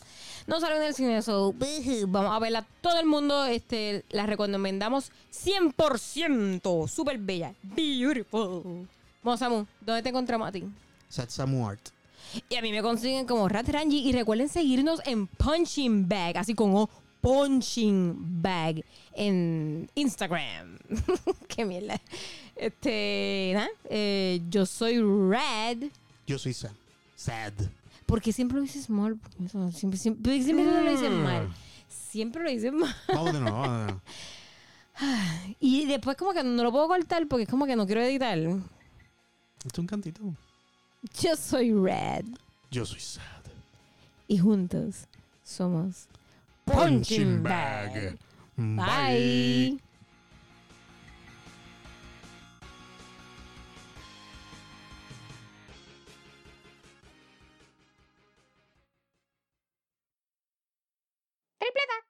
[0.46, 1.54] no salió en el cine, so,
[2.08, 3.46] vamos a verla todo el mundo.
[3.46, 6.86] Este, la recomendamos 100%.
[6.86, 7.54] Súper bella.
[7.62, 8.86] Beautiful.
[9.22, 10.64] Vamos, Samu, ¿dónde te encontramos a ti?
[11.08, 11.88] Satsamu Art.
[12.50, 14.06] Y a mí me consiguen como Rat Rangi.
[14.06, 16.90] Y recuerden seguirnos en Punching Bag, así como
[17.24, 20.76] Punching Bag en Instagram.
[21.48, 21.98] Qué mierda.
[22.54, 25.90] Este, nada, eh, yo soy Red.
[26.26, 26.72] Yo soy Sad.
[27.16, 27.54] Sad.
[28.04, 29.18] Porque siempre lo dices mal.
[29.42, 31.48] Eso, Siempre, siempre, siempre lo dices mal.
[31.88, 32.94] Siempre lo dices mal.
[33.08, 34.00] Vamos de nuevo, vamos de nuevo.
[35.60, 38.36] Y después como que no lo puedo cortar porque es como que no quiero editar.
[38.38, 40.20] Es un cantito.
[41.22, 42.26] Yo soy Red.
[42.70, 43.22] Yo soy Sad.
[44.28, 45.06] Y juntos
[45.42, 46.06] somos
[46.66, 48.18] punching bag.
[48.56, 49.76] Bye.
[49.76, 49.78] Bye.
[61.74, 62.03] triple da.